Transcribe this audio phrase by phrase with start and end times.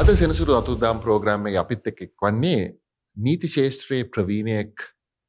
[0.00, 2.64] අද සෙනසුරු අතුදාම් ප්‍රෝග්‍රම්ම අපිත් එක් එක් වන්නේ
[3.16, 4.82] නීති ශේෂත්‍රයේ ප්‍රවීණයෙක්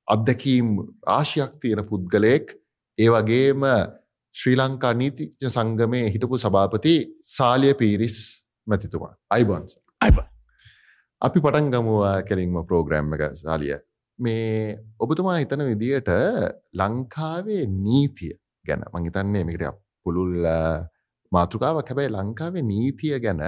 [0.07, 0.71] අත්දැකීම්
[1.13, 2.51] ආශයක් තියෙන පුද්ගලයෙක්.
[2.97, 3.63] ඒ වගේම
[4.35, 6.95] ශ්‍රී ලංකා නීතිඥ සංගමය හිටපු සභාපති
[7.35, 8.17] සාලිය පීරිස්
[8.67, 9.13] මැතිතුමා.
[9.35, 9.77] අයිබන්ස
[11.21, 13.79] අපි පටන් ගමුව කෙලින්ම ප්‍රෝග්‍රෑම් එක සාලිය.
[14.19, 16.11] මේ ඔබතුමා හිතන විදියට
[16.81, 18.35] ලංකාවේ නීතිය
[18.67, 20.35] ගැන මංහිතන්නේ මේකට පුළුල්
[21.31, 21.87] මාතෘකාවක්.
[21.89, 23.41] හැබැයි ලංකාවේ නීතිය ගැන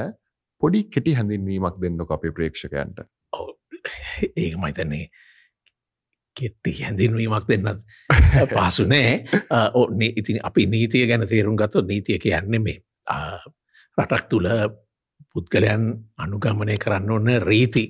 [0.62, 2.99] පොඩි කෙටි හැඳින්වීමක් දෙන්නක අපේ ප්‍රේක්ෂකයන්ට.
[4.36, 5.09] ඒක මහිතන්නේ
[6.35, 7.82] කෙට්ටි හැඳින්වීමක් දෙන්නත්
[8.52, 9.23] පහසු නෑ.
[9.73, 12.77] ඕ ඉතින් අපි නීතිය ගැන තේරුම් ගත්තොත් නීතිය කියන්නේ මේ
[13.98, 14.49] රටක් තුළ
[15.34, 15.85] පුද්ගලයන්
[16.18, 17.85] අනුගමනය කරන්න ඕන්න රීති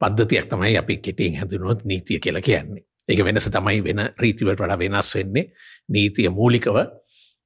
[0.00, 2.84] පද්ධතියක් තමයි අපි කෙටියෙන් හැඳුනුවොත් නීතිය කියලා කියන්නේ.
[3.08, 5.52] එක වෙනස තමයි වෙන රීතිවට වඩා වෙනස් වෙන්නේ.
[5.88, 6.76] නීතිය මූලිකව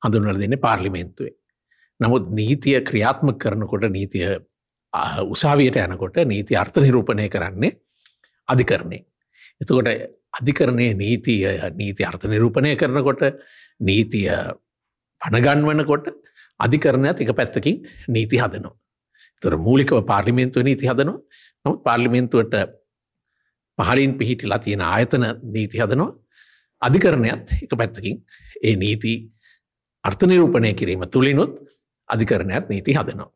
[0.03, 1.35] හඳුනල දෙන්නේ පාර්ලිමේන්තුවේ
[2.01, 4.39] නමුත් නීතිය ක්‍රියාත්ම කරනකොට නීතිය
[5.27, 7.73] උසාවියට යනකොට නීති අර්ථ නිරූපණය කරන්නේ
[8.49, 8.99] අධිකරණය.
[9.61, 9.89] එතකොට
[10.33, 13.23] අධිකරණය නීතිය නීති අර්ථ නිරූපණය කරනකොට
[13.81, 14.29] නීතිය
[15.21, 16.13] පණගන්වනකොට
[16.61, 18.77] අධිකරණයක් එක පැත්තකින් නීති හදනවා.
[19.43, 21.19] තොර මූලිකව පාර්ලිමේන්තුව නීති හදනවා
[21.65, 22.55] නමුත් පාර්ලිමේන්තුවට
[23.79, 26.11] පහලින් පිහිටිලා තියෙන ආයතන නීති හදනවා
[26.83, 28.17] අධිකරණයත් එක පැත්තකින්
[28.63, 29.13] ඒ නීති
[30.05, 31.53] අර්ථනිරූපණය කිරීම තුළිනුත්
[32.09, 33.31] අධිකරණයක් නීති හදනවා.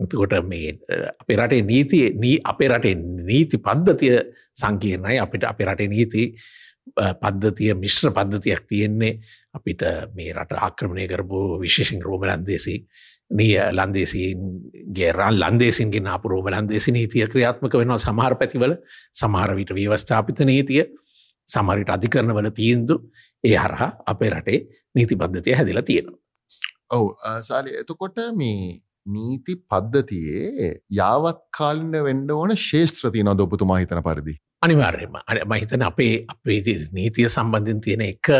[0.00, 0.78] එතකොට මේ
[1.20, 4.18] අපේ රටේ නීතිය නී අපේ රටේ නීති පද්ධතිය
[4.54, 6.22] සංකීර්ණයි අපිට අපේ රටේ නීති
[7.16, 9.20] පද්ධතිය මිශ්‍ර පද්ධතියක් තියෙන්නේ
[9.52, 9.82] අපිට
[10.14, 12.76] මේ රට ආක්‍රමණය කරපු විශේෂෙන් රෝම ලන්දේසි
[13.30, 18.74] නිය ලන්දේසින්ගේ රන් ලන්දේසින්ගේ අපරෝම ලන්දේසි නීතිය ක්‍රියාත්මක වෙනවා සමහර පැතිවල
[19.14, 20.82] සමහරවිට ව්‍යවස්ථාපිත නීතිය
[21.48, 22.98] සමරිට අධිකරණවල තීන්දු
[23.44, 24.58] ඒ හරහා අපේ රටේ
[24.94, 26.21] නීති පද්ධතිය හැදිලා තියෙනවා.
[26.92, 27.08] ඔවු
[27.48, 34.34] සාලි එතකොට මේ නීති පද්ධතියේ යාවත්කාලින වෙන්ඩ ඕන ශේෂත්‍රතිය නොද ඔබතුමා හිතන පරිදි.
[34.62, 35.18] අනිවාර්යම
[35.52, 38.30] මහිතන අපේ අපේ නීතිය සම්බන්ධින් තියෙන එක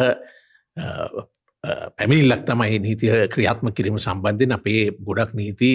[1.97, 5.71] පැමිණිල්ලක් තමයි නීතිය ක්‍රියාත්ම කිරීම සම්බන්ධයෙන් අපේ ගොඩක් නීති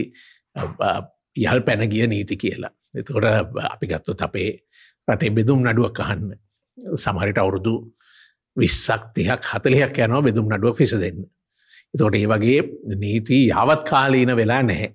[1.36, 2.74] යල් පැනගිය නීති කියලා.
[2.96, 3.26] එතකොට
[3.74, 4.50] අපි ගත්තොත් අපේ
[5.08, 6.36] රටේ බෙදුම් නඩුවක් අහන්න
[6.98, 7.74] සමහරිට අවුරුදු
[8.58, 11.26] විස්සක් තිහක් හතලයක් යනවා බෙදුම් නඩුවක් විස දෙන්න.
[11.94, 12.62] එතකොට ඒ වගේ
[12.96, 14.90] නීති යාවත් කාලීන වෙලා නැහැ.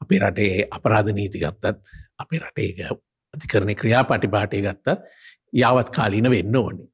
[0.00, 1.76] අපේ රටේ අපරාධ නීති ගත්තත්
[2.18, 2.90] අපේ රටේ
[3.34, 4.98] අධිකරණය ක්‍රියා පටිපාටය ගත්තත්
[5.52, 6.86] යාවත් කාලීන වෙන්න ඕනේ.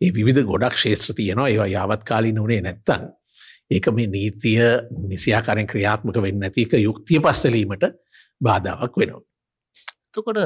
[0.00, 3.10] ඒ විධ ගොඩක් ශේත්‍ර තියනවා ඒවා යාවත් කාලීන වනේ නැත්තන්.
[3.70, 4.62] ඒක මේ නීතිය
[5.08, 7.84] නිසියාකාරෙන් ක්‍රියාත්මක වෙන්න ඇතික යුක්තිය පස්සලීමට
[8.40, 9.22] බාධාවක් වෙනවා.
[10.12, 10.40] තකොට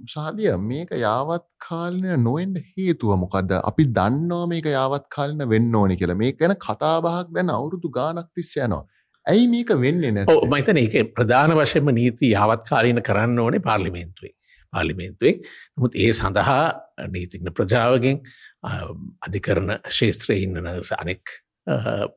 [0.00, 6.18] සාලිය මේක යාවත් කාලන නොවෙන්ඩ හේතුව මොකක්ද අපි දන්නවා මේක යාවත් කාලන වෙන්න ඕනි කියලා
[6.22, 8.84] මේ ගැන කතාබහක් දැන් අවුරුදු ගානක් තිස්ස යනවා.
[9.26, 14.34] ඇයි මේක වෙන්නේ නැ මතන ඒක ප්‍රධාන වශයෙන්ම නීති යාවත්කාරීන කරන්න ඕනේ පාර්ලිමේන්තුවේ.
[14.72, 15.34] පාර්ලිමේන්තුවේ
[15.76, 16.62] නමුත් ඒ සඳහා
[17.08, 18.22] නීතිඥ ප්‍රජාවගෙන්
[19.26, 20.70] අධිකරන ශේත්‍රය ඉන්නන
[21.00, 21.36] අනෙක්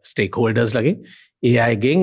[0.03, 0.97] ස්ටේක් හෝල්ඩර්ස් ලගේ
[1.44, 2.01] ඒ අයගෙන්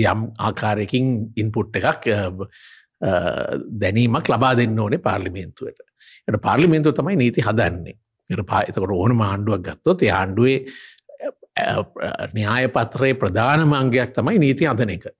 [0.00, 2.06] යම් ආකාරයකින් ඉන්පුට් එකක්
[3.00, 5.80] දැනීමක් ලබා දෙන්න ඕනේ පාර්ලිමේන්තුවට.
[6.28, 7.96] එට පාර්ලිමේන්තුව තමයි නීති හදන්නේ.
[8.30, 10.58] එට පාතකට ඕන ආණ්ඩුවක් ගත්තොත් ආණ්ඩුවේ
[12.34, 15.10] න්‍යාය පත්‍රයේ ප්‍රධානම අංගයක් තමයි නීති අදන එක.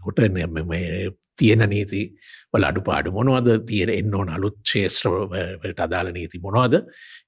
[0.00, 0.20] කොට
[1.36, 2.02] තියෙන නීති
[2.54, 6.76] වල අඩු පාඩු මොනවද තියෙන එන්න ඕන අලුත් ශේෂත්‍රවලට අදාළ නීති මොනවද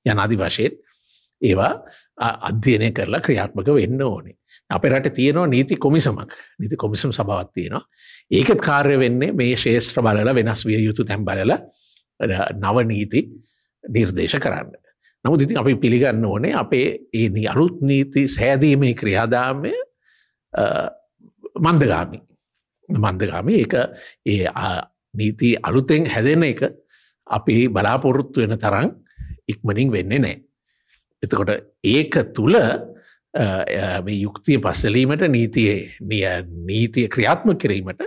[0.06, 0.76] යන අදි වශයෙන්
[1.42, 1.72] ඒවා
[2.18, 4.36] අධ්‍යයනය කරලා ක්‍රියාත්මක වෙන්න ඕනේ.
[4.70, 7.84] අප රට තියෙනවා නීති කොමිසමක් නීති කොමිසම් සභාවත් තියෙනවා.
[8.30, 11.52] ඒකත් කාර්ය වෙන්නේ මේ ශේෂත්‍ර බලල වෙනස් විය යුතු තැන් බලල
[12.54, 13.20] නවනීති
[13.84, 14.72] නිර්දේශ කරන්න.
[15.24, 19.72] නමුත් ඉතින් අපි පිළිගන්න ඕනේ අපේ ඒ අලුත් නීති සෑදීමේ ක්‍රියාදාමය
[21.58, 22.18] මන්දගාමි
[22.88, 23.74] මන්දගාමි ඒක
[24.26, 24.46] ඒ
[25.14, 26.62] නීති අලුතෙන් හැදෙන එක
[27.26, 28.90] අපි බලාපොරොත්තු වෙන තරං
[29.48, 30.45] ඉක්මනින් වෙන්නේ නෑ.
[31.26, 31.56] එතකොට
[31.86, 32.58] ඒක තුළ
[34.16, 38.06] යුක්තිය පස්සලීමට නීතියේ නීතිය ක්‍රියාත්ම කිරීමට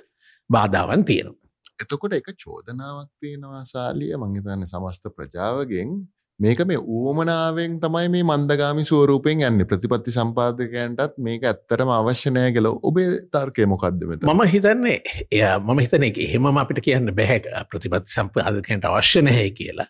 [0.49, 1.35] බාධාවන් තියෙනවා.
[1.79, 4.15] එතකොට එක චෝදනාවක් තියෙනවා සාලිය.
[4.17, 5.99] මංහිතන්න සමස්ත ප්‍රජාවගෙන්
[6.39, 9.65] මේක මේ ඌමනාවෙන් තමයි මේ මන්දගාමි ස්වරූපයෙන් යන්න.
[9.67, 14.97] ප්‍රතිපත්ති සම්පාධකයන්ටත් මේක ඇත්තරම අවශ්‍යනය කල ඔබේ තර්කය මොකක්දමත මම හිතන්නේ
[15.31, 19.89] එය මම හිතන එක එහෙම අපිට කියන්න බැහැ ප්‍රතිපත්ති සම්පාධකයන්ට අවශ්‍ය නැහැ කියලා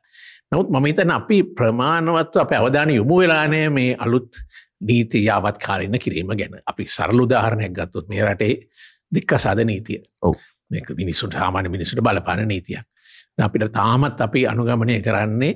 [0.51, 4.31] නමුත් මම හිතන අපි ප්‍රමාණවත්ව අප අවධාන යොමු වෙලානය මේ අලුත්
[4.81, 8.53] නීති යාවත් කාලන්න කිරීම ගැන අපි සරලුදාහරණයක් ගත්තොත් මේ රටේ
[9.11, 9.99] දෙක්ක සාධ නීතිය
[10.95, 12.85] මිනිසුන් සාමාන්‍ය මිනිසුට බලපාන නීතියක්
[13.39, 15.53] අපිට තාමත් අපි අනුගමනය කරන්නේ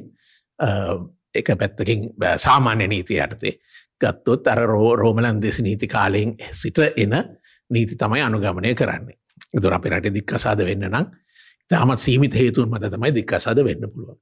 [1.36, 2.00] එක පැත්තකින්
[2.38, 3.54] සාමාන්‍ය නීති යටතේ
[4.02, 7.14] ගත්තොත් අර රෝ රෝමලන් දෙසි නීති කාලයෙන් සිට එන
[7.70, 9.18] නීති තමයි අනුගමනය කරන්නේ.
[9.54, 11.06] දොර අප රට දික්කසාද වෙන්න නම්
[11.72, 14.18] තාමත් සීමිත හේතුන් මත තමයි දික්කසාද වෙන්න පුළුවන්.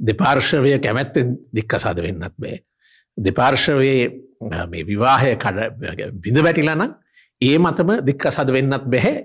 [0.00, 2.58] දෙපාර්ශවය කැමැත්තෙන් දික්කසාද වෙන්නත් බෑ.
[3.18, 4.10] දෙපාර්ශවයේ
[4.68, 6.82] මේ විවාහය කඩ බිඳ වැටිලනම්
[7.40, 9.24] ඒ මතම දික්කසාද වෙන්නත් බැහැ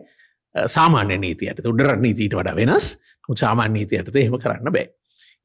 [0.68, 2.98] සාමාන්‍ය නීතියට උඩර නීතිීට වඩ වෙනස්
[3.36, 4.88] සාමාන්‍ය නීතියටද එහෙම කරන්න බෑ.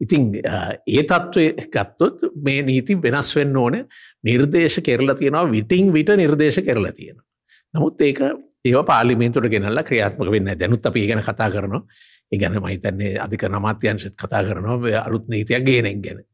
[0.00, 3.78] ඉතිං ඒ තත්ත්වය ගත්තොත් මේ නීති වෙනස් වෙන්න ඕන
[4.24, 7.16] නිර්දේශ කෙරලා තියෙනවා විටිං විට නිර්දේශ කරලා තියෙන.
[7.74, 8.20] නමුත් ඒක
[8.64, 11.82] ඒව පාලිමේන්තුට ගෙනල්ල ක්‍රියාත්මක වෙන්න දැනුත් අපි ගැන කතා කරනවා
[12.34, 16.24] ඉගැන මහිතන්නේ අධික නමාත්‍යංශත් කතා කරනවා අලුත් නීතියක් ගේනෙක් ගැන.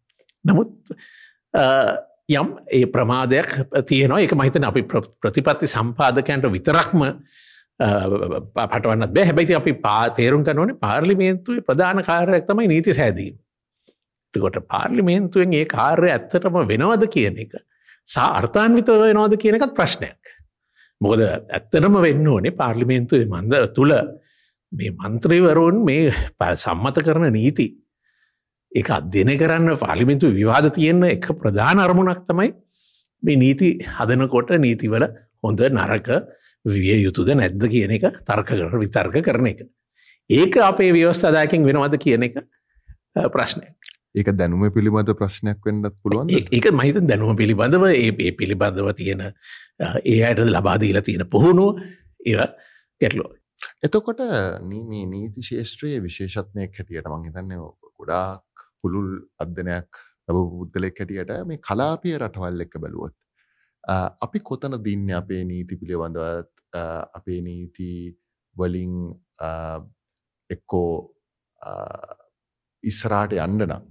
[0.44, 0.70] නමුත්
[2.30, 2.48] යම්
[2.78, 3.50] ඒ ප්‍රමාදයක්
[3.90, 4.82] තියනවා එක මහිතන අපි
[5.22, 7.06] ප්‍රතිපත්ති සම්පාදකයන්ට විතරක්ම
[7.80, 13.36] පටවන්න බෑ හැබැයි අපි පා තේරුම් කනවන පාර්ලිමේන්තුවේ ප්‍රධාන කාරයක් තමයි නීති සෑදීම.
[14.34, 17.56] කොට පාර්ලිමේන්තුවෙන් ඒ කාර්ය ඇත්තටම වෙනවද කියන එක
[18.08, 20.20] සා අර්ථාන්විත වෙනවාද කියන එකත් ප්‍රශ්නයක්.
[21.00, 23.94] මොකද ඇත්තටම වෙන්න ඕනේ පාර්ලිමේන්තුවේ මන්ද තුළ
[24.72, 26.10] මේ මන්ත්‍රීවරුන් මේ
[26.56, 27.66] සම්මත කරන නීති
[28.72, 32.52] එක අධ්‍යනය කරන්න පාලිමින්තු විවාද තියෙන්න එක ප්‍රධාන අරමුණක් තමයි
[33.22, 35.06] මේ නීති හදනකොට නීතිවල
[35.42, 36.08] හොඳ නරක
[36.64, 39.66] විය යුතුද නැද්ද කියන එක තර්ක කර විතර්ක කරන එක.
[40.30, 42.38] ඒක අපේ ව්‍යවස්ථාදායකින් වෙනවද කියන එක
[43.34, 43.66] ප්‍රශ්නය.
[44.14, 49.26] ඒක දැනුම පිළිබඳ ප්‍රශ්නයක් වෙන්නත් පුළුවන් ඒක මහිත දැනුම පිළිබඳව ඒ පිළිබඳව තියෙන
[50.04, 51.82] ඒ අයට ලබාදීලා තියෙන පුහුණුව
[52.22, 52.38] ඒ
[53.00, 53.34] ගැටලෝ.
[53.82, 54.22] එතකොට
[54.64, 57.52] මේ නීති ශේෂත්‍රයේ විශේෂත්නයක් හැටියට මංහිතන්න
[57.98, 63.16] ගොඩාක් පුළුල් අධ්‍යනයක් ලබ පුද්දලෙක් හැටියට මේ කලාපිය රටවල් එක්ක බැලුවොත්.
[64.20, 66.50] අපි කොතන දින්න අපේ නීති පිළිබඳවත්
[67.14, 67.90] අපේ නීති
[68.56, 68.94] වලින්
[70.50, 70.92] එක්කෝ
[72.84, 73.84] ඉස්සරාට යන්න නම්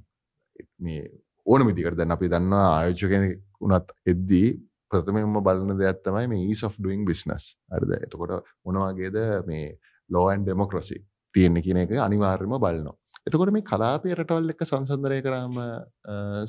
[0.79, 1.03] මේ
[1.45, 3.25] ඕන විදිකට දැන් අපි දන්නවා ආයෝජකෙන
[3.61, 4.49] වුණත් එද්දී
[4.91, 7.55] ප්‍රථමම බලන දෙයක් තමයි මේ ඊස් of doing business.
[7.73, 9.19] හරිද එතකොට මොනවාගේද
[9.49, 9.77] මේ
[10.09, 10.97] ලෝන් ඩෙමොක්‍රසි
[11.35, 12.95] තියෙන්නේ කියන එක අනිවාර්යම බලනවා.
[13.27, 15.55] එතකොට මේ කලාපය රටවල් එක සංසන්දනය කරාම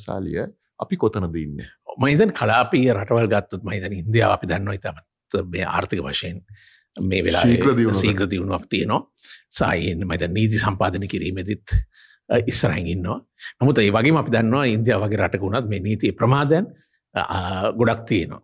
[0.07, 0.43] සාලිය
[0.81, 1.69] අපි කොතනද ඉන්නේ?
[2.03, 6.45] මහිතන් කලාපී රටවල් ගත්තොත් මහිතන ඉන්දියාව අපි දන්නවා ඉතමත් මේ ආර්ථික වශයෙන්
[7.11, 8.69] මේ වෙලා සීග්‍ර දියුණුවක්.
[8.69, 9.03] තියනවා.
[9.51, 11.77] සායෙන් මත නීති සම්පාධන කිරීමෙදිත්
[12.47, 13.19] ඉස්සරහින් ඉන්නවා.
[13.61, 16.67] නමුත් ඒ වගේ අපි දන්නවා ඉන්දියා වගේ රටකුණත් මේ නීති ප්‍රමාදයන්
[17.75, 18.43] ගොඩක් තියෙනවා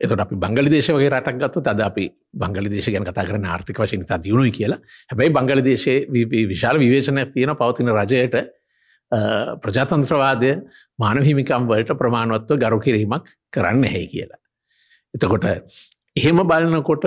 [0.00, 4.18] එතට අපි බංගලිදේශ වගේ රටක් ගත්තු තද අපි බංගලිදේශ ගැන කතා කරන ආර්ථික වශයෙන් තා
[4.18, 4.80] දියුණුයි කියලා
[5.10, 8.36] හැබැයි බංගලිදේශයේ විශාල විවේශනයක් තියෙන පවතින රජයට
[9.62, 10.52] ප්‍රජාතන්ත්‍රවාදය
[10.98, 14.40] මානහිමිකම් වලට ප්‍රමාණවත්ව ගරු කිරීමක් කරන්න හැයි කියලා.
[15.14, 15.44] එතකොට
[16.16, 17.04] එහෙම බලනකොට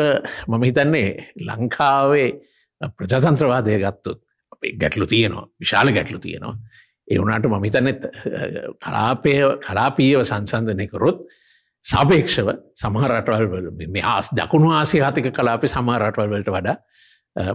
[0.48, 1.10] මම හිතන්නේ
[1.42, 2.30] ලංකාවේ
[2.92, 4.20] ප්‍රජාතන්ත්‍රවාදය ගත්තුත්
[4.76, 6.56] ගැටලු තියනවා විශාල ගැටලු තියනවා.
[7.08, 8.06] එවුනාට මමිතනෙත්
[8.80, 11.26] කලාපය කලාපීයව සංසන්ධනයකරොත්
[11.86, 16.78] සාපේක්ෂව සමහරටවල් මේ ආස් දකුණු ආසිහාතික කලාපේ සමහරටවල් වලට වඩා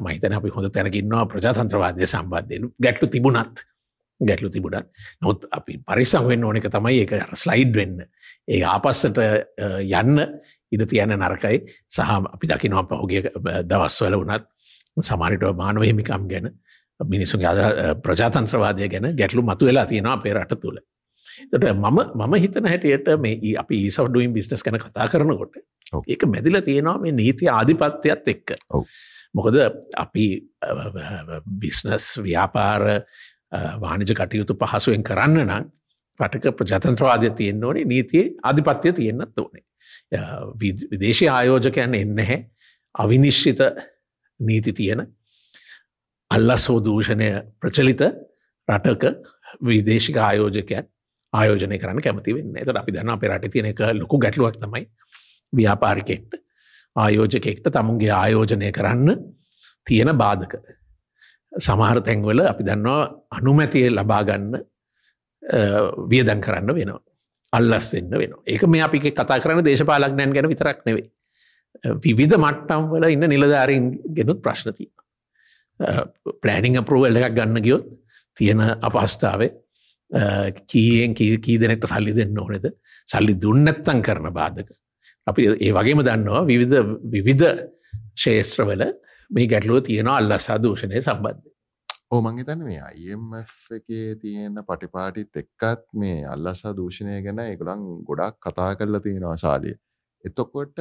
[0.00, 3.65] මහිතන අපි හොඳ තැනකින්නවා ප්‍රජාතන්ත්‍රවාදය සම්බන්ධයෙන් ගැටලු තිබුණත්
[4.21, 4.87] ගැටලු තිබුණත්.
[5.21, 8.05] නොත් අපි පරිසං වෙන්න ඕනක තමයි ඒක ස්ලයිඩ් වෙන්න.
[8.49, 10.23] ඒ ආපස්සට යන්න
[10.73, 11.62] ඉඩ තියන නරකයි.
[11.89, 13.23] සහ අපි දකිනවා පහුගේ
[13.65, 14.45] දවස්වල වනත්
[15.03, 16.50] සමාරිට මානවහිමිකම් ගැන
[17.00, 17.59] මිනිසුන් අද
[18.03, 20.79] ප්‍රජාතන්ත්‍රවාදය ගැන ගැටලු මතු වෙලා තියෙනවා අපේ රට තුළ.
[21.47, 25.56] තට මම මම හිතන හැටියට මේ අපි ඊසව්ඩුවම් බිස්නස් කන කතා කරනකොට
[26.07, 28.49] ඒක මැදිල තියෙනවා මේ නීති ආධිපත්‍යයක්ත් එක්ක.
[29.35, 29.57] මොකද
[29.97, 30.26] අපි
[31.57, 32.83] බිස්නස් ව්‍යාපාර
[33.81, 35.64] වානිජ කටයුතු පහසුවෙන් කරන්න නම්
[36.21, 39.64] රටක ප්‍රජතන්ත්‍රවාදය තියෙන්න්න ඕනේ නීතියේ අධිපත්‍යය තියෙන්න්නත් ඕනේ.
[40.90, 42.38] විදේශය ආයෝජකයන් එන්න හැ
[42.95, 43.61] අවිනිශ්චිත
[44.40, 45.07] නීති තියෙන
[46.30, 47.28] අල්ලස්සෝදූෂණය
[47.61, 48.02] ප්‍රචලිත
[48.68, 49.04] රටක
[49.62, 50.88] විදේශික ආයෝජකයන්
[51.32, 54.85] ආයෝජනය කරන්න කැමති වෙන්න එතට අපි දන්න අප රට තියෙන එක ලොකු ගැටලුවක් තමයි
[55.52, 56.40] ව්‍යාපාරිකෙක්ට
[56.97, 59.23] ආයෝජකෙක්ට තමුන්ගේ ආයෝජනය කරන්න
[59.87, 60.58] තියෙන බාධක
[61.58, 64.58] සමහර තැන්වල අපි දන්නවා අනුමැතිය ලබාගන්න
[66.08, 67.00] වියදන් කරන්න වෙනවා.
[67.52, 68.32] අල්ලස් වෙන්න වෙන.
[68.47, 71.08] ඒක මේ අපි කතා කරන දේශපාලක්නයන් ගැන විතරක් නෙවේ.
[72.04, 74.90] විවිධ මට්ටම් වල ඉන්න නිලධාරීන් ගෙනුත් ප්‍රශ්නතිය.
[76.42, 77.88] පලෑනිං අපරුවල් එකක් ගන්න ගියොත්
[78.37, 79.50] තියෙන අපහස්ථාවේ
[80.66, 82.70] කීයෙන් කී දෙනෙක්ට සල්ලි දෙන්න ඕනෙද
[83.08, 84.70] සල්ලි දුන්නත්තන් කරන බාධක.
[85.26, 87.47] අපි ඒ වගේම දන්නවා විවිධ විවිධ
[88.16, 88.82] ශේස්ත්‍රවල
[89.30, 91.44] මේ ගැටලුව තියෙනවා අල්ලස්සා දූෂණය සම්බන්ධ.
[92.11, 98.70] ඕ මංහිතන්න මේ අයිF එකේ තියෙන පටිපාටිත් එක්කත් මේ අල්ලස්සා දූෂණය ගැන එකළං ගොඩක් කතා
[98.80, 99.76] කරලා තියෙනවා සාලිය.
[100.25, 100.80] එතකොට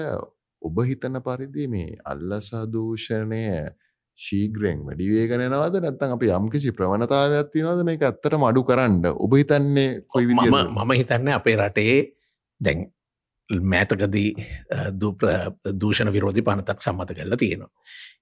[0.61, 3.43] ඔබ හිතන පරිදි මේ අල්ලසා දූෂණය
[4.17, 10.93] ශීග්‍රයෙන් වැඩිවේගෙනනවද නැත්තන් අපි යම්කිසි ප්‍රවණතාවයක් තියනවද මේක ඇත්තට මඩු කරන්න ඔබ හිතන්නේ කොයි මම
[10.99, 11.97] හිතන්න අපේ රටේ
[12.61, 12.87] දැන්
[13.49, 14.29] මෑතකදී
[15.81, 17.69] දූෂණ විරෝධි පනතක් සම්මත කරලා තියෙනවා.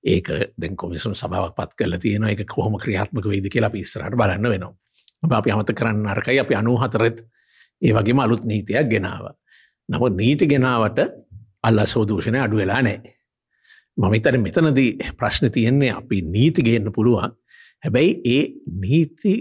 [0.05, 4.49] ඒක දැන් කොමිසම් සභාවක් පත් කරලා තියෙන එක කොහොම ක්‍රියාත්මක වේද කියලා අපි ඉස්සරහට බලන්න
[4.49, 4.73] වෙනවා.
[5.31, 7.23] අපි අමත කරන්න අරකයි අපි අනූ හතරෙත්
[7.81, 9.33] ඒ වගේම අලුත් නීතියක් ගෙනාව.
[9.89, 10.99] නමුත් නීති ගෙනාවට
[11.63, 13.14] අල්ල සෝදූෂණය අඩු වෙලා නෑ.
[13.97, 17.31] මම හිතන මෙතනදී ප්‍රශ්න තියෙන්නේ අපි නීති ගේන්න පුළුවන්.
[17.83, 18.43] හැබැයි ඒ
[18.81, 19.33] නීති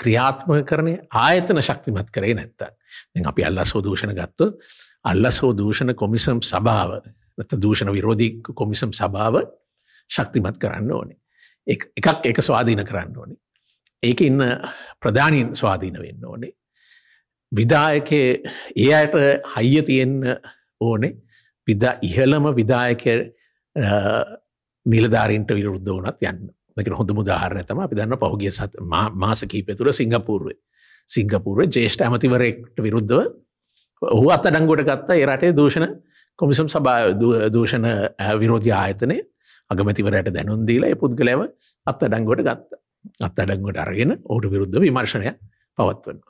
[0.00, 4.50] ක්‍රියාත්මක කරණය ආයතන ශක්තිමත් කරේ නැත්ත දැන් අපි අල්ල සෝදූෂණ ගත්තු
[5.04, 6.90] අල්ල සෝදූෂණ කොමිසම් සභාව
[7.38, 9.42] නැත දූෂණ විරෝධී කොමිසම් සභාව
[10.10, 11.18] ශක්තිමත් කරන්න ඕනේ.
[11.66, 13.38] එකක් එක ස්වාධීන කරන්න ඕනේ.
[14.02, 14.42] ඒක ඉන්න
[15.00, 16.52] ප්‍රධානීන් ස්වාධීන වෙන්න ඕනේ.
[17.52, 19.14] විදායක ඒ අයට
[19.54, 20.20] හයිය තියෙන්න
[20.80, 21.16] ඕනේ.
[21.68, 23.04] විදා ඉහළම විදායක
[24.86, 26.50] නිලධාරීන්ට විරුද්ධ වනත් යන්න.
[26.76, 28.80] මක හොඳ මුදාහරණ තම අපි දන්න පහුගිය සත්
[29.14, 30.58] මාස කීපය තුළ සිංගපූර්ුවේ.
[31.08, 33.20] සිංගපූර්ව ජේෂ්ඨ ඇමතිවරෙක්ට විරුද්ධව
[34.02, 35.88] ඔහු අත ඩංගොට ගත්තා එරටේ දූෂණ
[36.38, 37.12] කොමිසම් සභා
[37.50, 37.86] දූෂණ
[38.40, 39.18] විරෝධ ආයතනය
[39.70, 41.48] අගමතිවරයට දැනුන්දීලා පුද්ගලයව
[41.86, 42.82] අත්ත ඩංගොට ගත්ත.
[43.20, 45.32] අත් අඩංගොට අරගෙන ඕට විරුද්ධ විමර්ශනය
[45.78, 46.20] පවත්වන්න.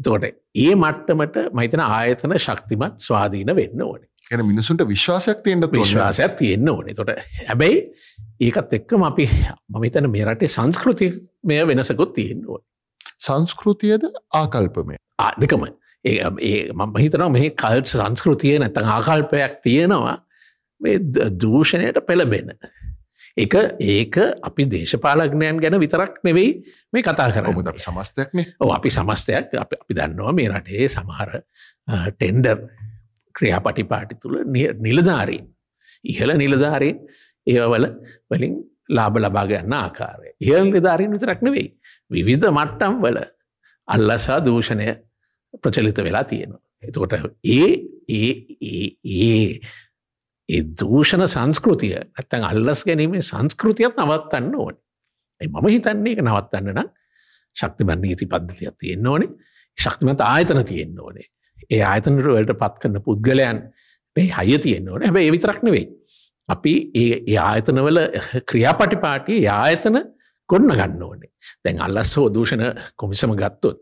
[0.00, 0.24] එතකොට
[0.56, 4.08] ඒ මට්ටමට මහිතන ආයතන ශක්තිමත් ස්වාධීන වෙන්න ඕනේ.
[4.30, 6.94] එන මිනිසුන්ට විශ්වාසයක් තියෙන්ට විශ්වාසයක් තියෙන්න්න ඕනේ.
[6.94, 7.10] තොට
[7.48, 7.80] හැබැයි
[8.40, 9.28] ඒකත් එක්කම අපි
[9.68, 11.10] මමිතන මේ රටේ සංස්කෘති
[11.44, 12.60] මෙය වෙනසකුත් තියෙන්නවා.
[13.18, 14.96] සංස්කෘතියද ආකල්පමය?
[15.18, 15.66] ආදකම
[16.04, 20.16] ඒ මම හිතනවා මේ කල්ච සංස්කෘතිය නැතන් ආකල්පයක් තියෙනවා.
[21.40, 22.56] දූෂණයට පෙළබෙන.
[23.36, 26.50] එක ඒක අපි දේශපාලග්නයන් ගැන විතරක් නෙවෙයි
[26.92, 29.54] මේ කතා කර සමස්තයක්නේ ඕ අපි සමස්තයක්.
[29.54, 31.40] අපි දන්නවා මේ රටේ සමහර
[32.10, 32.58] ටෙන්ඩර්
[33.34, 34.36] ක්‍රියාපටිපාටි තුළ
[34.80, 35.46] නිලධාරීන්
[36.04, 36.96] ඉහළ නිලධාරීන්
[37.46, 37.86] ඒවල
[38.30, 38.54] වලින්
[38.88, 40.28] ලාබ ලබා ගන්න ආකාරය.
[40.40, 41.68] ඉහල් නිධාරීන් විතරක් නෙවෙයි.
[42.10, 43.18] විවිධ මට්ටම් වල
[43.88, 44.86] අල්ලසා දූෂණය
[45.62, 46.62] ප්‍රචලිත වෙලා තියෙනවා.
[46.82, 47.12] එතකොට
[47.44, 47.68] ඒ
[48.10, 48.30] ඒ
[49.04, 49.60] ඒ
[50.48, 54.76] ඒ දූෂණ සංස්කෘතිය ඇත්තන් අල්ලස් ගැනීමේ සංස්කෘතියත් නවත්තන්න ඕන.
[55.40, 56.88] මම හිතන්නේ එක නවත්තන්න නම්
[57.56, 59.30] ශක්තිබන් නීති පද්ධතියක් තියෙන්න්න ඕනේ
[59.78, 61.28] ශක්තිමත ආයතන තියෙන්න්න ඕනේ.
[61.70, 63.62] ඒ ආයතනට වලට පත් කරන පුද්ගලයන්
[64.16, 65.86] හය තියෙන්න්න ඕන හැබ ඒ විතරක් නෙවෙයි.
[66.48, 68.00] අපි ඒ ආයතනවල
[68.46, 69.98] ක්‍රියාපටිපාටිය ආයතන
[70.48, 71.32] ගොන්න ගන්න ඕනේ
[71.64, 72.64] දැන් අල්ලස් හෝ දූෂණ
[72.96, 73.78] කොමිසම ගත්තොත්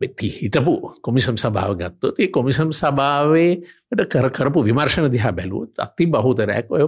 [0.00, 6.86] වෙති හිටපු කොමිසම් සභාව ගත්තොත් ඒ කොමිසම් සභාවේට කරකරපු විමර්ශණ දිහා බැලුවත් අති බහුතරයක් ඔය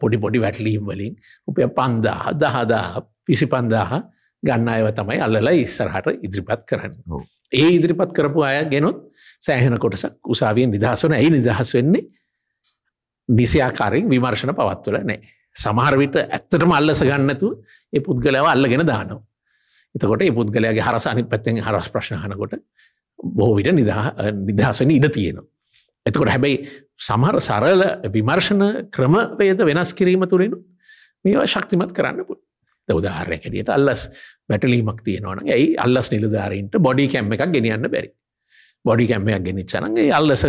[0.00, 1.14] පොඩි පොඩි වැටලීම් වලින්
[1.48, 4.02] උපය පන්දාහ දහදා විසි පන්දාහ
[4.42, 6.94] ගන්න අයව තමයි අල්ලලා ඉස්සරහට ඉදිරිපත් කරන්න.
[7.52, 8.98] ඒ ඉදිරිපත් කරපු අය ගෙනොත්
[9.40, 12.04] සෑහෙන කොටසක් උසාවියෙන් නිදහසන ඇයි නිදහස් වෙන්නේ
[13.28, 15.18] නිසියාකාරෙන් විමර්ශණ පවත්වල නෑ.
[15.56, 17.48] සමහරවිට ඇත්තටම අල්ලස ගන්නතු
[17.92, 19.22] ඒ පුද්ගලව අල්ලගෙන දානවා.
[19.94, 22.58] එතකොට ඒ පුද්ගලයාගේ හරස අනි පැත්තෙන් හරස් ප්‍රශ්නහනකොට
[23.18, 25.46] බොහෝවිට නිදහසන ඉඩ තියෙනවා.
[26.06, 26.58] එතකොට හැබැයි
[27.00, 30.58] සමහර සරල විමර්ශණ ක්‍රමවේද වෙනස් කිරීම තුළිනු
[31.24, 32.40] මේවා ශක්තිමත් කරන්න පුළ
[32.94, 34.08] උදාහරය කැටියට අල්ලස්
[34.48, 38.10] වැටලීමක් තියෙනවන ඇයි අල්ලස් නිලධාරීන්ට බොඩි කැම්ම එකක් ගෙනියන්න බැරි.
[38.84, 40.44] බොඩි කැම්මයක් ගෙනනිච්චනගේ අල්ලස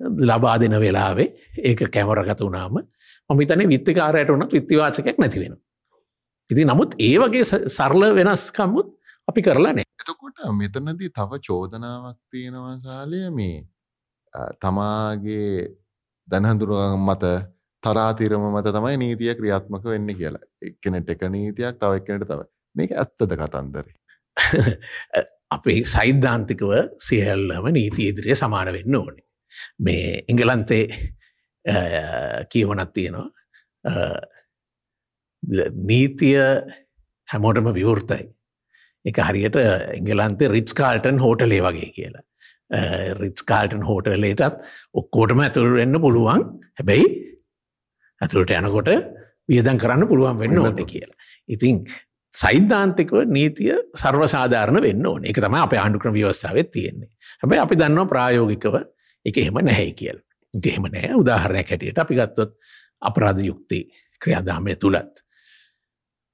[0.00, 1.28] ලබා දෙන වෙලාවේ
[1.64, 2.80] ඒක කැමරගත වුණාම
[3.30, 5.56] මමිතන විත්තිකාරයට වනත් විත්තිවාචකයක් නැතිවෙන.
[6.50, 8.88] ඉති නමුත් ඒ වගේ සරල වෙනස්කම්මුත්
[9.28, 9.86] අපි කරලා නෑ.
[10.00, 13.58] එතකොට මෙතනදී තව චෝදනාවක් තියෙනවා සාලය මේ
[14.60, 15.50] තමාගේ
[16.28, 17.24] දැනහඳුරුවන් මත
[17.84, 20.44] තරාතිරම මත තමයි නීතිය ක්‍රියාත්මක වෙන්න කියලා.
[20.62, 22.48] එක්කෙනෙට එක නීතියක් තව එක්කෙනට තව.
[22.76, 23.94] මේක ඇත්තද කතන්දරේ.
[25.50, 26.72] අපේ සෛද්ධාන්තිකව
[27.08, 29.24] සියල්ලම නීති ඉදිරිය සමාන වෙන්න ඕනේ.
[29.78, 30.84] මේ එංගලන්තේ
[32.50, 33.28] කියවනත් තියෙනවා.
[35.90, 36.38] නීතිය
[37.28, 38.28] හැමෝටම විවෘතයි.
[39.04, 39.58] එක හරියට
[39.98, 42.24] එංගලන්තේ රිච් කාල්ටන් හෝටලේ වගේ කියලා.
[43.20, 46.44] රිච් කාල්ටන් හෝටලේටත් ඔක්කෝටම ඇතුළ වෙන්න පුළුවන්.
[46.80, 47.33] හැබැයි
[48.20, 48.90] ඇතුළට යනකොට
[49.48, 51.16] වියදන් කරන්න පුළුවන් වෙන්න ඕට කියලා.
[51.48, 51.84] ඉතින්
[52.34, 57.10] සෛද්ධාන්තිකව නීතිය සර්වසාධාරණ වෙන්න ඕන එක තම අප ආණ්ඩුක්‍රම ව්‍යවස්ථාවත් තියෙන්නේ
[57.42, 58.78] හැබැයි අපි දන්නවා ප්‍රායෝගිකව
[59.26, 60.18] එක එහෙම නැහැ කියල.
[60.54, 62.56] එහෙම නෑ උදාහරණයක් හැටියට අපි ගත්තොත්
[63.02, 63.84] අපරාධ යුක්ති
[64.20, 65.14] ක්‍රියාදාමය තුළත්.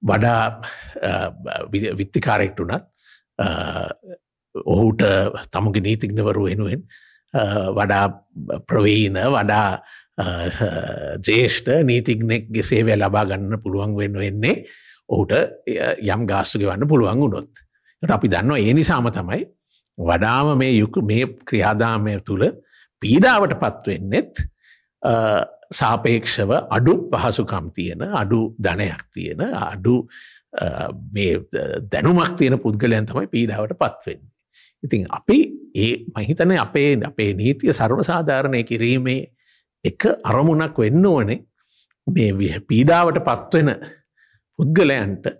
[0.03, 0.63] වඩා
[1.99, 2.85] විත්තිකාරෙක්ට වනත්
[4.55, 5.03] ඔහුට
[5.53, 6.85] තමුගේ නීතිඥවරු වෙනුවෙන්
[7.77, 8.05] වඩා
[8.67, 9.83] ප්‍රවීන වඩා
[10.21, 14.65] ජේෂ්ඨ නීතිගනෙක්ගේ සේවය ලබා ගන්න පුළුවන් වෙන්න වෙන්නේ
[15.09, 15.33] ඔහුට
[16.07, 17.51] යම් ගාස්සු ගෙවන්න පුළුවන් වුණොත්.
[18.03, 19.45] අපි දන්න ඒ නිසාම තමයි
[19.99, 22.45] වඩාම මේ යුක මේ ක්‍රියාදාමය තුළ
[23.03, 24.43] පීඩාවට පත්වෙන්නෙත්
[25.73, 29.95] සාපේක්ෂව අඩු පහසුකම් තියෙන අඩු ධනයක් තියෙන අඩු
[31.89, 34.31] දැනුමක් තියෙන පුද්ගලයන් තමයි පීඩාවට පත්වෙන්නේ.
[34.83, 35.39] ඉතින් අපි
[35.77, 39.21] ඒ මහිතන අපේ අපේ නීතිය සර්වසාධාරණය කිරීමේ
[39.85, 41.39] එක අරමුණක් වෙන්න ඕනේ
[42.07, 43.75] මේ පීඩාවට පත්වෙන
[44.59, 45.33] පුද්ගලයන්ට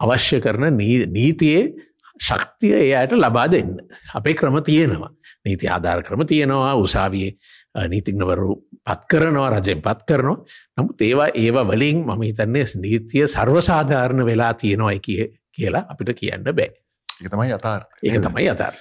[0.00, 1.62] අවශ්‍ය කරන නීතියේ
[2.20, 3.76] ශක්තිය එයට ලබා දෙන්න.
[4.14, 5.10] අපේ ක්‍රම තියෙනවා.
[5.44, 7.32] නීති ආධාර ක්‍රම තියෙනවා උසාවියේ
[7.88, 10.44] නීතිඥවරු පත් කරනවා රජෙන් පත් කරනවා.
[10.76, 16.70] නමුත් ඒවා ඒව වලින් මම හිතන්නේ නීතිය සර්වසාධාරණ වෙලා තියෙනවා කිය කියලා අපිට කියන්න බෑ.
[17.20, 18.74] එක තමයි අතාර ඒක තමයි අතාර.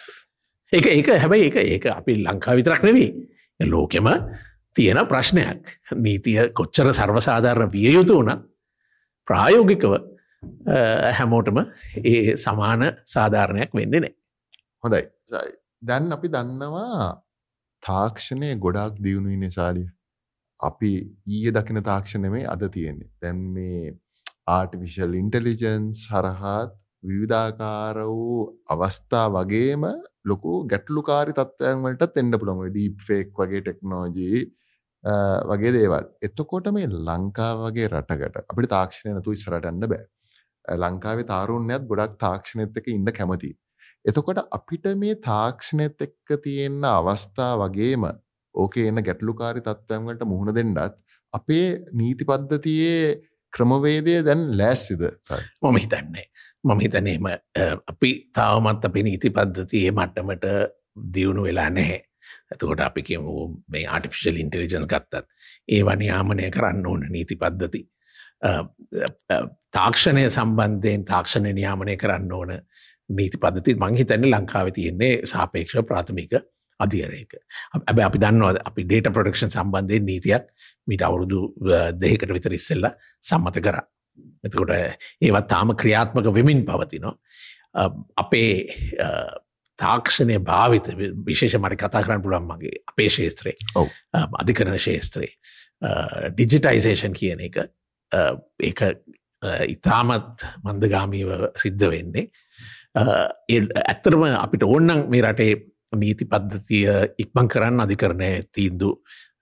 [0.74, 3.10] ඒක ඒක හැබැයි ඒක ඒක අපි ලංකා විතරක් නෙවී.
[3.60, 4.08] ලෝකෙම
[4.76, 5.62] තියෙන ප්‍රශ්නයක්.
[5.98, 8.42] නීතිය කොච්චර සර්වසාධාරණ විය යුතු වනත්
[9.28, 9.94] ප්‍රායෝගිකව
[11.14, 11.60] හැමෝටම
[12.06, 14.14] ඒ සමාන සාධාරණයක් වෙන්නේ නෑ.
[14.84, 15.04] හොඳයි
[15.84, 17.08] දැන් අපි දන්නවා
[17.84, 19.88] තාක්ෂණය ගොඩාක් දියුණුයි නිසාලිය.
[20.60, 20.92] අපි
[21.28, 23.10] ඊය දකින තාක්ෂණමේ අද තියෙන්නේ.
[23.22, 23.96] දැන් මේ
[24.48, 26.72] ආටිවිශල් ඉන්ටලිජන්ස් හරහාත්
[27.04, 29.84] විවිධාකාර වූ අවස්ථා වගේම
[30.26, 34.42] ලොකු ගැටලුකාරි තත්ත්වයන් වලටත් එන්න පුළුවන් ඩීප් ෆේක් වගේ ටෙක්නෝජී
[35.04, 36.06] වගේ දේවල්.
[36.22, 40.06] එතකොට මේ ලංකාව වගේ රටකට අපිට තාක්ෂණය නැතුව ඉස්සරහට යන්න බෑ.
[40.78, 43.56] ලංකාවේ තාරුණ්‍යත් ගොඩක් තාක්ෂණයත් එක්ක ඉන්න කැමතියි.
[44.06, 48.06] එතකොට අපිට මේ තාක්ෂණයත් එක්ක තියෙන අවස්ථා වගේම
[48.56, 50.96] ඕකේ එන ගැටලුකාරී තත්ත්වයන් වලට මුහුණ දෙන්නත්
[51.34, 53.22] අපේ නීති පද්ධතියේ
[53.54, 55.04] ක්‍රමවේදය දැන් ලෑස්තිද
[55.62, 56.26] මම හිතන්නේ
[56.64, 57.30] මම හිතනේම
[57.88, 60.46] අපි තාවමත් අපි නීති පද්ධතියේ මට්ටමට
[61.14, 62.00] දියුණු වෙලා නැහැ
[62.52, 65.24] ඇතකොට අපි කියමු මේ ආටිෆිශල් ඉන්ටෙලිජන්ස් ගත්තත්
[65.70, 67.82] ඒ වනියාමනය කරන්න ඕන නීති පද්ධති
[69.72, 72.56] තාක්ෂණය සම්බන්ධයෙන් තාක්ෂණ නියාමනය කරන්න ඕන
[73.10, 76.40] නීති පද්ධති මංහිතන්නේ ලංකාව තියෙන්නේ සාපේක්ෂ ප්‍රාථමික
[76.80, 77.36] අධියරයක.
[77.88, 80.46] ඇබ අපි දන්නවා අපි ඩේට ප්‍රඩක්ෂන් සම්බන්ධය නීතියක්
[80.88, 81.42] මිට අවුරුදු
[82.00, 82.90] දෙහකට විතර ඉස්සෙල්ල
[83.24, 83.80] සම්මත කර.
[84.44, 87.16] එතකොට ඒවත් තාම ක්‍රියාත්මක වෙමින් පවතිනවා.
[88.18, 88.52] අපේ
[89.80, 90.92] තාක්ෂණය භාවිත
[91.26, 93.56] විශේෂ මරි කතා කරන්න පුළන් මගේ අපේ ශේත්‍රයේ
[94.36, 95.34] අධිකරන ශේත්‍රයේ
[96.34, 97.64] ඩිජිටයිසේෂන් කියන එක
[98.62, 98.92] ඒ
[99.68, 102.28] ඉතාමත් මන්දගාමීව සිද්ධ වෙන්නේ.
[102.96, 105.56] ඇත්තරම අපිට ඕන්නන් මේ රටේ
[105.96, 106.86] නීති පද්ධතිය
[107.18, 108.92] ඉක්මං කරන්න අධිකරණය තීන්දු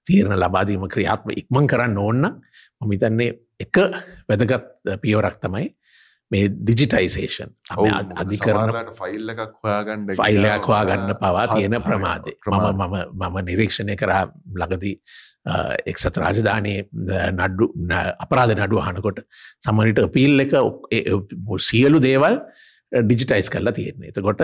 [0.07, 2.29] තීරණ ලබාදීම ක්‍රියාත්ම ඉක්මං කරන්න ඕන්න
[2.81, 3.81] මමිතන්නේ එක
[4.29, 5.67] වැදගත් පියවරක් තමයි
[6.31, 7.51] මේ ඩිජිටයිසේෂන්
[8.15, 14.23] අධිකරණට ෆයිල් එකක් හොයාගන්න ෆයිල්ලයක් හොයාගන්න පවා තියෙන ප්‍රමාදය මම මම මම නිරීක්ෂණය කරා
[14.61, 14.95] ලගදී
[15.85, 16.79] එක්සත රාජධානයේ
[17.31, 17.67] නඩ්ඩු
[18.19, 19.21] අපරාධ නඩු අහනකොට
[19.61, 20.55] සමනිට පිල් එක
[21.61, 22.35] සියලු දේවල්
[22.91, 24.11] ඩිජිටයිස් කරලා තියෙන්නේ.
[24.11, 24.43] එතකොට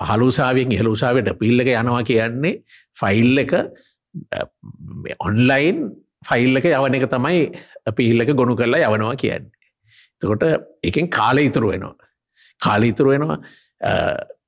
[0.00, 2.54] පහලුසාාවෙන් ඉහලුසාාවට පිල්ල එක යනවා කියන්නේ
[2.96, 3.54] ෆයිල් එක
[5.20, 5.78] ඔන්ලයින්
[6.24, 7.40] ෆයිල් එක යවන එක තමයි
[7.96, 9.59] පිල් එක ගොුණු කරලා යවනවා කියන්නේ.
[10.22, 10.44] තකොට
[10.82, 11.94] එකෙන් කාල ඉතුරු වෙනවා.
[12.60, 13.38] කාල ඉතුරු වෙනවා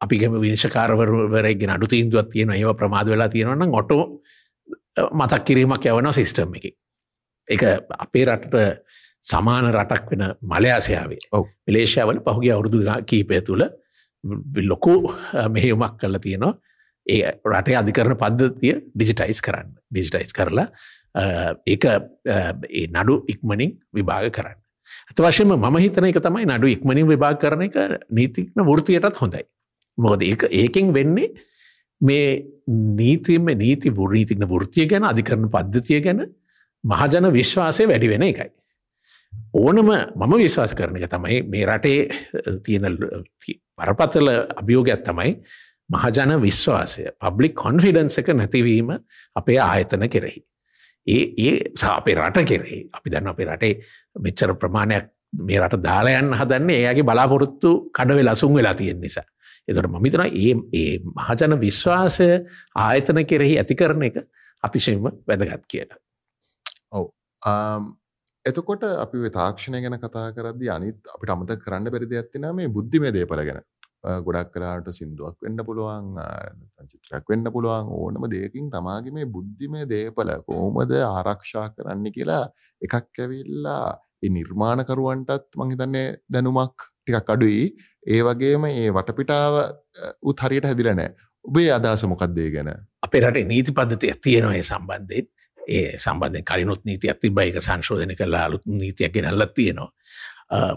[0.01, 4.03] අපිගම විනිශකාරවරවරගේ අඩු තීන්දුවත් තියෙන ඒව ප්‍රමාද වෙලා තියෙනවන්න ඔටෝ
[5.13, 6.67] මතක් කිරීමක් යවන සිිස්ටම් එක.
[7.49, 7.63] එක
[7.99, 8.57] අපේ රටට
[9.25, 13.65] සමාන රටක් වෙන මලයාසයාවේ විලේෂාවල පහුගේ අවුරුදු කීපය තුළ
[14.65, 14.95] ලොකු
[15.49, 16.55] මෙහෙයුමක් කල්ල තියෙනවා
[17.07, 20.67] ඒ රටේ අධිකරන පද්ධතිය ඩිජිටයිස් කරන්න ඩිජිටයිස් කරලා
[21.15, 24.62] ඒ නඩු ඉක්මනින් විභාග කරන්න.
[25.09, 27.77] ඇත වශයම මම හිතන එක තමයි නඩු ඉක්මනින් විභාග කරන එක
[28.11, 29.45] නීතික්න වෘතියටත් හොඳයි.
[29.99, 31.33] මොකද ඒ ඒකෙන් වෙන්නේ
[32.01, 32.27] මේ
[32.68, 36.27] නීතිම නීති වෘීතික්න වෘතිය ගැන අධිකරන පද්ධතිය ගැන
[36.85, 38.51] මහජන විශ්වාසය වැඩි වෙන එකයි.
[39.55, 42.01] ඕනම මම විශ්වාස කරන එක තමයි මේ රටේ
[42.64, 42.97] තියෙන
[43.79, 45.35] පරපත්තල අභියෝගයක් තමයි
[45.90, 48.97] මහජන විශ්වාසය පබ්ලික් කොන්ෆිඩන්ස එක නැතිවීම
[49.37, 50.40] අපේ ආයතන කෙරෙහි.
[51.07, 51.55] ඒ ඒ
[51.91, 53.75] අපේ රට කෙරෙහි අපි දන්න අපේ රටේ
[54.19, 55.07] මෙච්චර ප්‍රමාණයක්
[55.41, 59.25] මේ රට දාලයන් හදන්නේ ඒගේ බලාපොරොත්තු කඩවෙ ලසුන් වෙලා තියෙන නිසා.
[59.69, 62.29] එතට මමිතන ඒ ඒ මහජන විශ්වාසය
[62.77, 64.23] ආයතන කෙරෙහි ඇති කරන එක
[64.62, 65.99] අතිශයම වැදගත් කියලා.
[66.93, 67.07] ඔව
[68.45, 73.43] එතකොට අපි තාක්ෂණය ගැන කතා කරදදි අනිත් අපිට අමත කරන්න බැරිදි ඇත්තින මේ බුද්ධිමය දේපල
[73.43, 73.62] ගැන
[74.27, 76.09] ගොඩක් කලාට සිින්දුවක් වෙන්න පුළුවන්
[76.91, 77.91] චිත්‍රයක් වෙන්න පුළුවන්.
[77.99, 82.45] ඕනම දෙයකින් තමාගේ මේ බුද්ධිමය දේපල කෝමද ආරක්ෂා කරන්න කියලා
[82.83, 83.87] එකක් ඇවිල්ලා
[84.31, 87.67] නිර්මාණකරුවන්ටත් මහිතන්නේ දැනුමක් ටිකක් අඩුයි.
[88.07, 89.55] ඒ වගේම ඒ වටපිටාව
[90.23, 91.11] උත් හරියට හැදිලනෑ
[91.45, 92.71] ඔබේ අදහස මොකක්දේ ගැන?
[93.03, 95.27] අපේ රට නීති පද්ධතිය තියෙනවා සම්බන්ධයෙන්.
[95.59, 99.91] ඒ සම්බන්ධ කලිනුත් නීතියක් තිබයික සංශෝධන කලා අලුත් නීතියක් ගෙනල්ලත් තියෙනවා.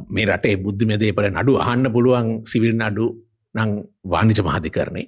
[0.09, 3.05] මේ රටේ බුද්ධිම දේපල නඩු අහන්න පුළුවන් සිවිල් නඩු
[3.55, 3.71] නං
[4.05, 5.07] වානිච මහධිකරණේ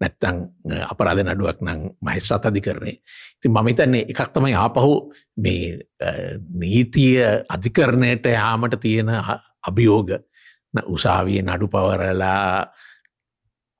[0.00, 0.36] නැත්තං
[0.84, 2.96] අපරාධ නඩුවක් නං මහිස්ත්‍රාත් අධිකරණේ
[3.40, 4.92] ති මමිතන්නේ එකක් තමයි ආපහු
[5.36, 5.64] මේ
[6.54, 7.14] නීතිය
[7.48, 9.12] අධිකරණයට යාමට තියෙන
[9.62, 10.10] අභියෝග
[10.86, 12.66] උසාවිය නඩු පවරලා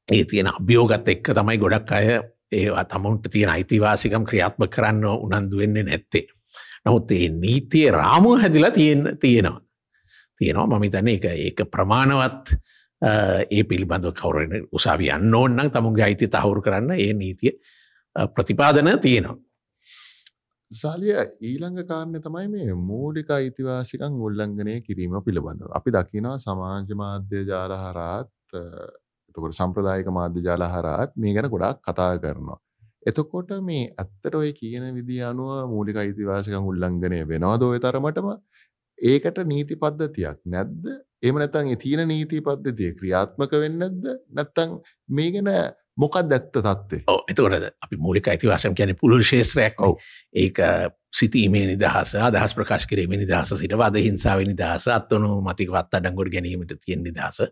[0.08, 2.06] ඒ තියෙන අභියෝගත් එක්ක තමයි ගොඩක් අය
[2.52, 6.26] ඒවා තමුන්ට තියෙන අයිතිවාසිකම් ක්‍රියාත්ම කරන්න උනන්දු වෙන්නේ නැත්තේ.
[6.84, 9.60] නමුත් ඒ නීතිය රාමුව හැදිලා තියෙන තියෙනවා.
[10.42, 12.46] තියෙනවා මම හිතන්නේ ඒක ඒක ප්‍රමාණවත්
[13.02, 13.12] අ,
[13.56, 17.52] ඒ පිළිබඳව කවුරුන් උසාවි යන්න ඕන නම් තමුන්ගේ අයිතිය තහවුරු කරන්න ඒ නීතිය
[18.16, 19.36] අ, ප්‍රතිපාදන තියෙනවා.
[20.70, 21.12] සාලිය
[21.48, 25.68] ඊළඟ කාරණය තමයි මේ මූලික අයිතිවාසිකන් උල්ලංඝනය කිරීම පිළිබඳව.
[25.78, 28.62] අපි දකිනවා සමාජ මාධ්‍ය ජාල හරහත් අ,
[29.30, 32.58] එතකොට සම්ප්‍රදායික මාධ්‍ය ජාල හරහත් මේ ගැන ගොඩාක් කතා කරනවා.
[33.06, 38.28] එතකොට මේ ඇත්තට ඔය කියන විදිහ අනුව මූලික අයිතිවාසිකන් උල්ලංඝනය වෙනවද ඔය තරමටම
[39.02, 40.88] ඒකට නීති පද්ධතියක් නැද්ද?
[41.22, 44.10] එහෙම නැත්නම් ඒ තියෙන නීති පද්ධතිය ක්‍රියාත්මක වෙන්නේ නැද්ද?
[44.38, 45.50] නැත්නම් මේ ගැන
[45.96, 47.02] මොකක්ද ඇත්ත තත්ත්වය?
[47.10, 49.88] ඔව් එතකොට අපි මූලික අයිතිවාසිකම් කියන්නේ පුළුල් ශේත්‍රයක් නේ.
[49.88, 49.98] ඔව්.
[50.34, 50.58] ඒක
[51.12, 56.78] සිතීමේ නිදහස අදහස් ප්‍රකාශ කිරීමේ නිදහස සිට වද හිංසාවේ නිදහස අත්වනු මතික වත් අඩංගොට ගැනීමට
[56.80, 57.42] තියෙන නිදහස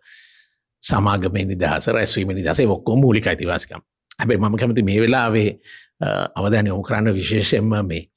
[0.82, 3.82] සමාගමේ නිදහස රැස්වීම නිදහසේ ඔක්කොම මූලික අයිතිවාසිකම්.
[4.20, 5.50] හැබැයි මම කැමති මේ වෙලාවේ
[6.38, 8.08] අවධානය යොමු කරන්න විශේෂයෙන්ම මේ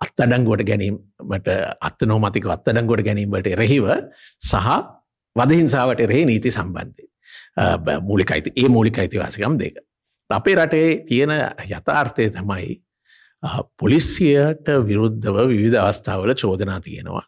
[0.00, 1.48] අත්තඩංගුවට ගැනීමට
[1.88, 3.84] අත්තනෝමතික අත්තඩංගුවට ගැනීමට එරෙහිව
[4.42, 4.68] සහ
[5.36, 7.04] වදහිංසාවට එරෙහි නීති සම්බන්ධය.
[8.02, 9.76] මූලික අයිති ඒ මූලික අයිතිවාසිකම් දෙක.
[10.30, 11.30] අපේ රටේ තියෙන
[11.70, 12.80] යථාර්ථය තමයි
[13.42, 17.24] අ, පොලිසියට විරුද්ධව විවිධ අවස්ථාවල චෝදනා තියෙනවා.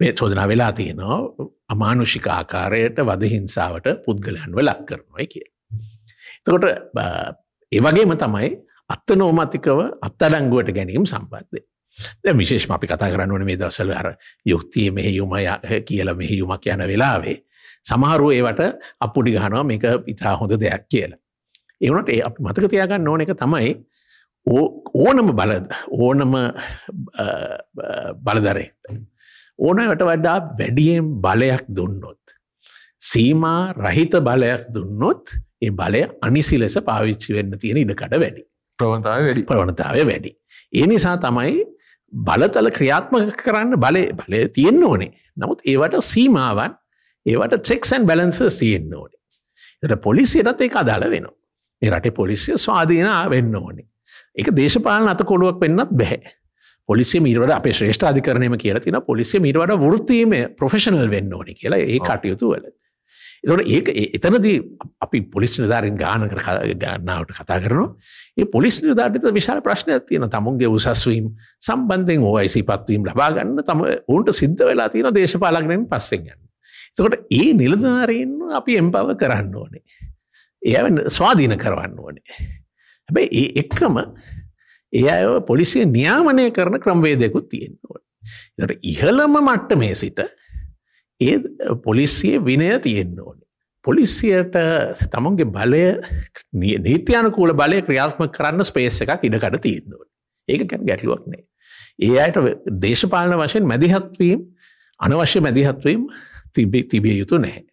[0.00, 1.18] මේ චෝදනා වෙලා තියෙනවා
[1.68, 5.46] අමානුෂික ආකාරයට වදහිංසාවට පුද්ගලයන්ව ලක් කරනවා කිය.
[6.40, 6.64] එතකොට
[6.96, 7.06] අ,
[7.72, 8.50] ඒ වගේම තමයි
[8.90, 11.60] අත්ත නෝමතිකව අත්තඩංගුවට ගැනීම සම්බන්ධය.
[12.24, 14.08] දැන් විශේෂම අපි කතා කරන්න ඕනේ මේ දවස්වල අර
[14.46, 15.34] යුක්තිය මෙහෙයුම
[15.88, 17.36] කියලා මෙහෙයුමක් යන වෙලාවේ
[17.84, 18.62] සමහරුව ඒවට
[19.00, 21.18] අප්පුඩි ගහනවා මේක ඉතා හොඳ දෙයක් කියලා.
[21.80, 23.72] ඒ වුණාට ඒ අපි මතක තියාගන්න ඕන එක තමයි
[24.46, 25.52] ඕනම බල
[25.98, 26.36] ඕනම
[28.26, 29.02] බලදරෙක්ට
[29.58, 32.22] ඕනවට වඩා වැඩියෙන් බලයක් දුන්නොත්.
[33.00, 38.42] සීමා රහිත බලයක් දුන්නොත් ඒ බලය අනිසි ලෙස පාවිච්චි වෙන්න තියෙන ඉඩකඩ වැඩි.
[38.78, 39.44] ප්‍රවණතාවය වැඩි.
[39.44, 40.30] ප්‍රවණතාවය වැඩි.
[40.72, 41.64] ඒ නිසා තමයි
[42.14, 45.10] බලතල ක්‍රියාත්මක කරන්න බලය බලය තියෙන්න ඕනේ.
[45.36, 46.76] නමුත් ඒවට සීමාවන්
[47.26, 49.20] ඒවට චෙක්සන් බැලන්සස් තියෙන්න ඕනේ.
[49.82, 51.34] එට පොලිසියටත් ඒ අදාළ වෙනවා.
[51.82, 53.86] මේ රටේ පොලිසිය ස්වාධීන වෙන්න ඕනේ.
[54.36, 56.34] ඒක දේශපාලන අත කොළුවක් වෙන්නත් බැහැ.
[56.88, 61.98] පොලිසිය මීරවට අප ශ්‍රේෂ්ඨ අධිකරනයම කියලා තින පොලිසිය මීරවට වෘත්තීම ප්‍රොෆෙෂනල් වෙන්න ඕනි කියලා ඒ.
[61.98, 62.66] කටයුතු වල.
[63.44, 64.56] එතට ඒක ඒ- එතනදී
[65.00, 66.38] අපි පොලිස් නිධාරින් ගානකට
[66.74, 67.90] ගන්නාවට කතා කරනවා
[68.36, 71.28] ඒ පොලිස් නිධාරිත විශාල ප්‍රශ්නයක් තියෙන තමුන්ගේ උසස්වීම්
[71.60, 76.42] සම්බන්ධයෙන් ඕයිසි පත්වීම් ලබාගන්න තම ඔවුන්ට සිද්ධ වෙලා තියෙන දේශපාලක්නෙන් පස්සෙන් යන්න.
[76.90, 79.84] එතකොට ඒ නිලධාරීන් අපි එම්පව කරන්න ඕනේ.
[80.62, 82.38] ඒ ස්වාධීන කරවන්න ඕනේ.
[83.08, 84.00] හැබැයි ඒ එක්කම
[84.92, 88.00] ඒ අය පොලිසිය නියාමනය කරන ක්‍රම්වේදයකුත් තියෙන්න ඕන.
[88.58, 90.20] එතට ඉහළම මට්ට මේ සිට
[91.24, 91.38] ඒ
[91.84, 93.46] පොලිසිය විනය තියෙන්න ඕනේ.
[93.84, 94.56] පොලිසියට
[95.12, 95.84] තමුන්ගේ බලය
[96.54, 100.08] නී- නීත්‍යයනකූල බලය ක්‍රියාත්ම කරන්න ස්පේස් එකක් ඉඩකඩ තියෙන්න ඕන.
[100.48, 101.44] ඒක ගැන ගැටලුවක් නෑ.
[102.02, 102.38] ඒ අයට
[102.80, 104.40] දේශපාලන වශයෙන් මැදිහත්වීම්
[104.98, 106.08] අනවශ්‍ය මැදිහත්වීම්
[106.54, 107.64] තිබ- තිබිය යුතු නැහැ.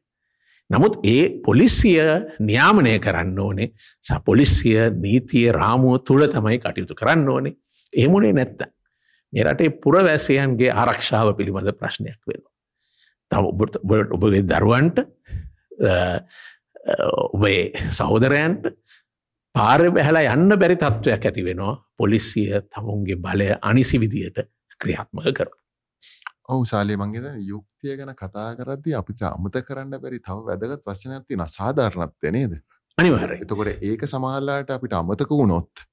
[0.71, 1.99] නමුත් ඒ පොලිසිය
[2.39, 7.55] නියාමනය කරන්න ඕනේ සහ පොලිසිය නීතිය රාමුව තුළ තමයි කටයුතු කරන්න ඕනේ
[7.93, 8.61] ඒමුණේ නැත්ත.
[9.33, 12.50] මේ රටේ පුරවැසයන්ගේ ආරක්ෂාව පිළිබඳ ප්‍රශ්නයක් වෙනවා.
[13.31, 13.79] තම ඔබට-
[14.17, 14.97] ඔබගේ දරුවන්ට
[17.33, 18.67] ඔබේ සහෝදරයන්ට
[19.55, 21.75] පාරය බැහලා යන්න බැරි තත්ත්වයක් ඇති වෙනවා.
[21.97, 24.39] පොලිසිය තමුන්ගේ බලය අනිසි විදියට
[24.81, 25.49] ක්‍රියාත්මක කර.
[26.49, 31.47] ඔවු සාලේ මංගේද යුක්තිය ගැන කතා කරද්දී අපිට අමත කරන්න බැරි තව වැදගත් වචනයක් තියෙන
[31.57, 32.57] සාධාරණත්වය නේද?
[32.97, 35.85] අනිවර එතකොට ඒක සමාල්ලාට අපිට අමතක වුණොත්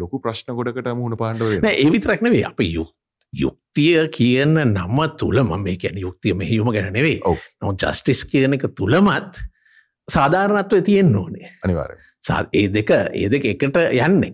[0.00, 2.92] ලොකු ප්‍රශ්න ගොඩකට මුණ පාණ්ඩව ඒවිතරක්නවේ අප යුක්
[3.40, 7.36] යුක්තිය කියන නම තුළ මම කියන යුක්තිය මෙහියුම ගැන නෙවේ ඔව්.
[7.62, 9.42] නො ජස්ටිස් කියන එක තුළමත්
[10.08, 14.32] සාධාරණත්වය තියෙන්න ඕනේ අනිවාර්ය සා- ඒ දෙක ඒ දෙක එකට යන්නේ.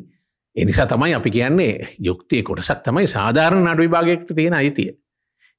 [0.56, 4.90] එනිසා තමයි අපි කියන්නේ යුක්තිය කොටසක් තමයි සාධාරණ නඩු විභාගයකට තියෙන අයිතිය.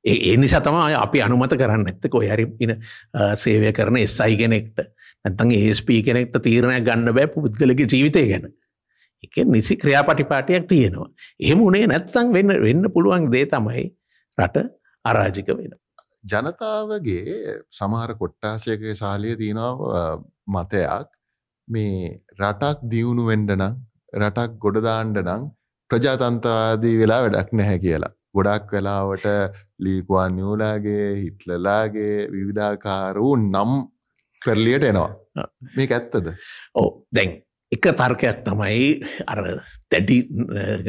[0.05, 2.75] ඒ නිසා තමයි අපි අනුමත කරන්න ඇත්තක ඔයහරි ඉන
[3.35, 4.79] සේවය කරන එස්සයි කෙනෙක්ට
[5.25, 8.49] නැතන් ඒස්ප කෙනෙක්ට තීරණයක් ගන්න බෑ පුද්ගලගේ ජීවිතය ගැන.
[9.25, 11.09] එක නිසි ක්‍රියාපටිපාටයක් තියෙනවා.
[11.39, 13.85] එහෙම උනේ නැත්තං වෙන්න වෙන්න පුළුවන් දේ තමයි
[14.37, 14.65] රට
[15.05, 15.73] අරාජික වෙන.
[16.31, 20.05] ජනතාවගේ සමහර කොට්ටාසයක සාලිය තියෙනවා
[20.55, 21.07] මතයක්
[21.67, 23.79] මේ රටක් දියුණු වෙන්ඩනම්
[24.21, 25.43] රටක් ගොඩදාන්ඩ නම්
[25.89, 28.13] ප්‍රජාතන්තවාදී වෙලා වැඩක් නැහැ කියලා.
[28.35, 29.25] ගොඩක් වෙලාවට
[29.85, 33.71] ලීකුවන් නියෝලාගේ හිටලලාගේ විවිධාකාර නම්
[34.41, 35.11] කරලියට එනවා.
[35.77, 36.27] මේක ඇත්තද.
[36.79, 37.31] ඕ දැන්
[37.71, 38.81] එක තර්කයක් තමයි
[39.27, 39.39] අර
[39.91, 40.17] දැඩි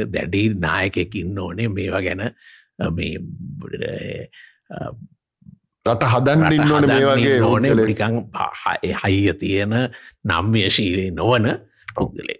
[0.07, 2.23] දැඩි නායකෙක් ඉන්න ඕනේ මේවා ගැන
[2.91, 3.13] මේ
[5.85, 7.73] රට හදන්න ඉන්න ඕන මේ වගේ ඕනේ.
[7.81, 8.15] නිකං
[9.03, 9.73] හයිය තියෙන
[10.25, 11.47] නම්්‍යශීලී නොවන
[11.95, 12.39] පුද්ගලේ.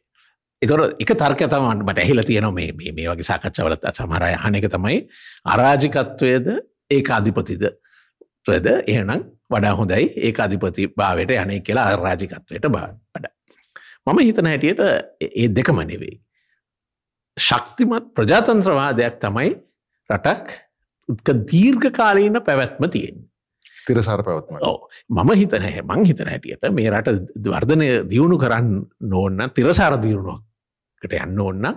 [0.61, 4.97] එතොර එක තර්ක තමන්ට මට ඇහිල තියෙන මේ මේ- වගේ සාකච්ඡවලත් සමරය හන එක තමයි
[5.45, 6.47] අරාජිකත්වයද
[6.89, 7.63] ඒ අධිපතිද
[8.59, 13.32] ද එහනම් වඩා හොඳයි ඒ අධිපති භාවයට යනේ කියලා අරාජිකත්වයට බා වඩ.
[14.07, 14.79] මම හිතන හැටියට
[15.21, 16.19] ඒ දෙකම නෙවෙයි.
[17.37, 19.51] ශක්තිමත් ප්‍රජාතන්ත්‍රවාදයක් තමයි
[20.09, 20.47] රටක්
[21.09, 23.23] උත්ක දීර්ඝ කාලීන පැවැත්ම තියෙන්.
[23.85, 24.59] තිරසාර පැවත්ම
[25.09, 31.69] මම හිතන මං හිතන හැටියට මේ රට වර්ධනය දියුණු කරන්න නෝන්න තිරසාර දියුණුවකට යන්න ඕන්න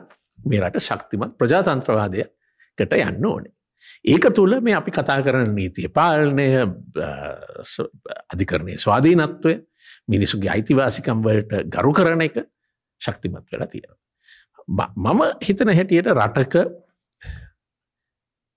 [0.46, 3.55] මේ රට ශක්තිමත් ප්‍රජාතන්ත්‍රවාදයකට යන්න ඕනේ.
[4.04, 6.48] ඒක තුළ මේ අපි කතා කරන නීතිය පාලනය
[8.32, 9.54] අධිකරණය ස්වාධීනත්වය
[10.08, 12.42] මිනිසුගේ අයිතිවාසිකම් වලට ගරු කරන එක
[13.00, 13.94] ශක්තිමත් වෙලා තියෙන.
[14.68, 16.54] මම හිතන හැටියට රටක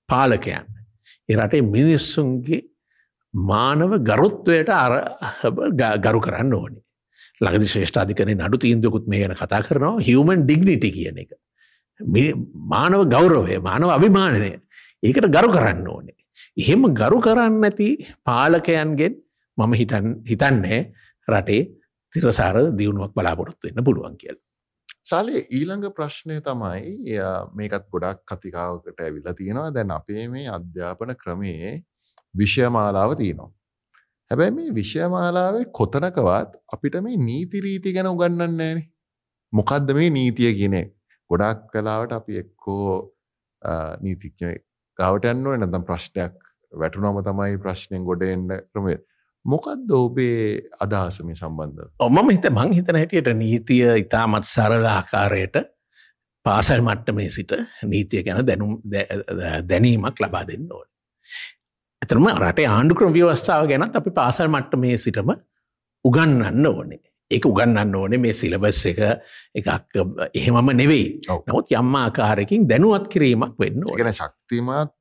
[0.10, 0.66] පාලකයන්
[1.30, 2.62] ඒ රටේ මිනිස්සුන්ගේ
[3.34, 4.94] මානව ගරුත්වයට අර
[6.00, 6.84] ගරු කරන්න ඕනේ.
[7.42, 11.32] ලගදි ශ්‍රේෂ්ඨාධිකන නඩු තීන්දුකුත් මේ ගැන කතා කරනවා හිවමන් ඩිග්නිටි කියන එක.
[12.00, 14.52] මානව ගෞරවය මානව අභිමානනය
[15.04, 16.18] ඒකට ගරු කරන්න ඕනේ.
[16.58, 17.90] එහෙම ගරු කරන්න ඇති
[18.30, 19.14] පාලකයන්ගෙන්
[19.58, 20.80] මම හිටන් හිතන්නේ
[21.28, 21.62] රටේ
[22.16, 24.38] තිරසාර දියුණුවක් බලාපොරොත්තු වෙන්න පුළුවන් කියල්.
[25.10, 27.20] සාලේ ඊළඟ ප්‍රශ්නය තමයි
[27.60, 31.74] මේකත් ගොඩක් කතිකාවකට ඇවිල්ලා තියෙනවා දැන් අපේ මේ අධ්‍යාපන ක්‍රමයේ
[32.36, 33.52] විෂයමාලාව තියෙනවා.
[34.32, 38.88] හැබැයි මේ විෂයමාලාවේ කොතනකවත් අපිට මේ නීතිරීති ගැන උගන්නන්න නෑනේ.
[39.54, 40.82] මොකක්ද මේ නීතිය කියනෙ
[41.30, 42.90] ගොඩක් කලාවට අපි එක්කෝ
[44.04, 44.52] නීතිඥ
[45.00, 46.36] ගවට යන්න ඕනේ නැත්නම් ප්‍රශ්නයක්
[46.74, 48.96] වැටුනම තමයි ප්‍රශ්නයෙන් ගොඩ එන්න ක්‍රමය.
[49.46, 51.92] මොකක්ද ඔබේ අදහස මේ සම්බන්ධ?
[52.00, 55.62] ඔමම හිත මං හිතන හැටියට නීතිය ඉතාමත් සරල ආකාරයට
[56.46, 58.76] පාසල් මට්ටමේ සිට නීතිය ගැන දැනුම්
[59.66, 60.88] දැනීමක් ලබා දෙන්න ඕන.
[62.02, 65.32] එතරම රටේ ආණ්ඩුක්‍රම ව්‍යවස්ථාව ගැනත් අපි පාසල් මට්ටමේ සිටම
[66.06, 67.09] උගන්නන්න ඕනේ.
[67.32, 69.02] ඒක උගන්නන්න ඕනේ මේ සිලබස් එක.
[69.60, 70.00] එකක්
[70.34, 71.06] එහෙමම නෙවෙයි.
[71.48, 74.14] නමුත් යම් ආකාරයකින් දැනුවත් කිරීමක් වෙන්න ඕනේ.
[74.20, 74.96] ශක්තිමත්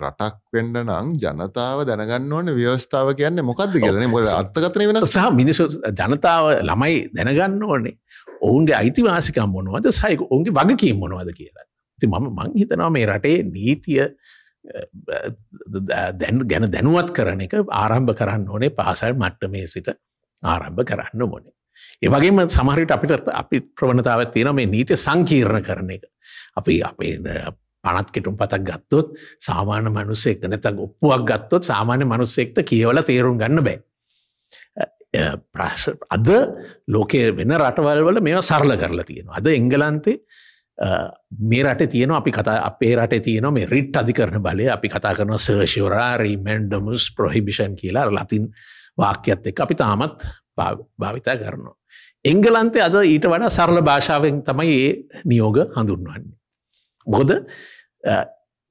[0.00, 5.10] රටක් වෙන්න නම් ජනතාව දැනගන්න ඕන ව්‍යවස්ථාව කියන්නේ මොකක්ද කියලනේ මොකද අර්ථකථනය වෙනස්.
[5.10, 5.68] සහ මිනිසු
[6.00, 7.98] ජනතාව ළමයි දැනගන්න ඕනේ.
[8.40, 9.92] ඔවුන්ගේ අයිතිවාසිකම් මොනවද?
[10.00, 11.68] සයි ඔුන්ගේ වගකීම් මොනවද කියලා.
[12.00, 14.02] ති මම මං හිතනවා මේ රටේ නීතිය
[16.50, 19.92] ගැන දැනුවත් කරන එක ආරම්භ කරන්න ඕනේ පාසල් මට්ටමේ සිට
[20.44, 21.52] ආරම්භ කරන්න ඕනේ.
[22.02, 26.04] ඒවගේම සමහරිට අපිට අපි ප්‍රවණතාවත් තියෙන මේ නීති සංකීර්ණ කරන එක.
[26.56, 27.18] අපි අපේ
[27.84, 33.78] පනත් කෙටුම් පතක් ගත්තොත් සාමාන්‍ය මනුස්සෙක් නැතක් ඔප්පුවක් ගත්තොත් සාමාන්‍ය මනුස්සෙක්ට කියවල තේරුම් ගන්න බෑ.
[35.54, 36.30] ප්‍රශ අද
[36.88, 39.38] ලෝකය වෙන රටවල් වල මේවා සරල කරලා තියෙනවා.
[39.38, 40.16] අද එංගලන්තේ
[41.50, 45.36] මේ රට තියන අපි කතා අපේ රට තියන මේ රිට් අධිකරන බලය අපි කතා කරන
[45.38, 48.48] සර්ශවරාරී මැන්ඩමස් ප්‍රොහිබිෂන් කියලා ලතින්
[48.98, 50.24] වාක්‍යත් එක් අපි තාමත්
[50.98, 51.76] භාවිතා කරනවා.
[52.24, 56.34] එංගලන්තේ අද ඊට වඩා සරල භාෂාවෙන් තමයි ඒ නියෝග හඳුන්වන්නේ.
[57.06, 57.30] මොකද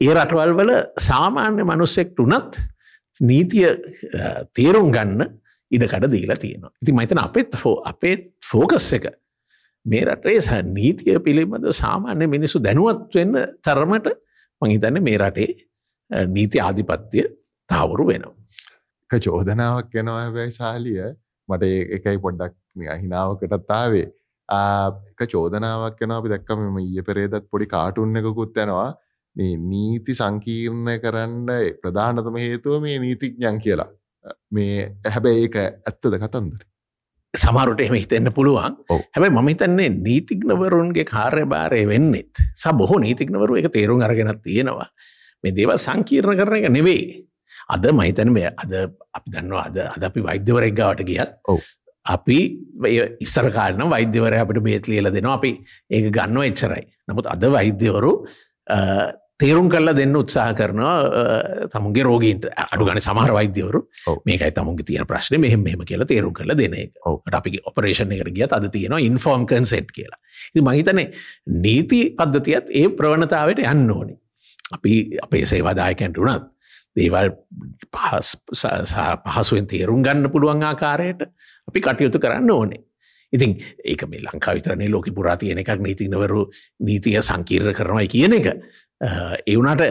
[0.01, 2.59] ඒ රටවල් වල සාමාන්‍ය මනුස්සෙක්ට උනත්
[3.19, 3.67] නීතිය
[4.55, 5.21] තේරුම් ගන්න
[5.71, 6.71] ඉඩකඩ දීලා තියෙනවා.
[6.81, 8.15] ඉති මයිතන අපත් ෆෝ අපේ
[8.51, 9.05] ෆෝකස් එක
[9.85, 14.13] මේ රටේ සහ නීතිය පිළිබඳ සාමාන්‍ය මිනිස්සු දැනුවත් වෙන්න තරමට
[14.61, 15.51] මහිතන්න මේ රටේ
[16.27, 17.25] නීති ආධිපත්තිය
[17.69, 18.42] තාවුරු වෙනවා.
[19.27, 20.99] චෝදනාවක් එනවා හැබැයි සාලිය.
[21.49, 21.63] මට
[21.97, 22.55] එකයි පොඩ්ඩක්
[23.03, 24.07] හිනාවකටත් ආවේ.
[24.49, 26.19] එක චෝදනාවක් එනවා.
[26.19, 28.91] අපි දැක්කම මෙම ඊය පෙරේදත් පොඩි කාටුන්න එකකුත් යනවා
[29.35, 31.49] මේ නීති සංකීර්ණය කරන්න
[31.81, 33.89] ප්‍රධානතම හේතුව මේ නීතිඥන් කියලා.
[34.51, 36.61] මේ හැබැයි ඒක ඇත්තද කතන්දර?
[37.33, 38.77] සමරුට එම හිතෙන්න්න පුළුවන්.
[39.15, 44.87] හැබැයි මම හිතන්නේ නීතිඥවරුන්ගේ කාර්යභාරය වෙන්නෙත් ස බොහෝ නීතිඥවරු එක තේරුම් අරගෙනත් තියෙනවා.
[45.43, 47.05] මේ දේව සංකීර්ණ කරන එක නෙවෙයි
[47.69, 48.73] අද මහිතන මේ අද
[49.13, 51.39] අපි දන්නවා අද අද අපි වෛද්‍යවරෙක් ගාවට ගියත්.
[52.05, 52.39] අපි
[53.19, 55.35] ඉස්සර කාලන වෛද්‍යවරය අපට බේත් ලියල දෙනවා.
[55.39, 55.51] අපි
[55.89, 56.87] ඒක ගන්න එච්චරයි.
[57.07, 58.13] නමුත් අද වෛද්‍යවරු
[59.39, 62.45] තේරුම් කල්ලා දෙන්න උත්සාහ කරනවා තමුන්ගේ රෝගීන්ට.
[62.73, 63.81] අඩු ගන සමහර වෛද්‍යවරු.
[64.25, 65.39] මේකයි තමුන්ගේ තියෙන ප්‍රශ්න.
[65.39, 66.91] මෙහෙම මෙහෙම කියලා තේරුම් කළ දෙන එක.
[67.05, 67.21] ඔව්.
[67.31, 70.19] අපි ඔපරේෂන් එකට ගියත් අද තියෙනවා ඉන්ෆෝර්ම් කන්සෙට් කියලා.
[70.53, 71.07] ඉති මහිතනේ
[71.65, 74.17] නීති පද්ධතියත් ඒ ප්‍රවණතාවට යන්න ඕනි.
[74.75, 76.52] අපි අපේ සේවාදායකැන්ට වුණත්
[76.95, 77.29] දේවල්
[77.91, 81.21] පහස්- ස- ස- පහසුවෙන් තේරුම් ගන්න පුළුවන් ආකාරයට
[81.67, 82.81] අපි කටයුතු කරන්න ඕනේ.
[83.33, 86.41] ඉතින් ඒක මේ ලංකා විතරනේ ලෝක පුරා තියෙන එකක් නීතිනවරු
[86.85, 88.47] නීතිය සංකීර්ණ කරනවයි කියන එක.
[89.47, 89.81] එවුනට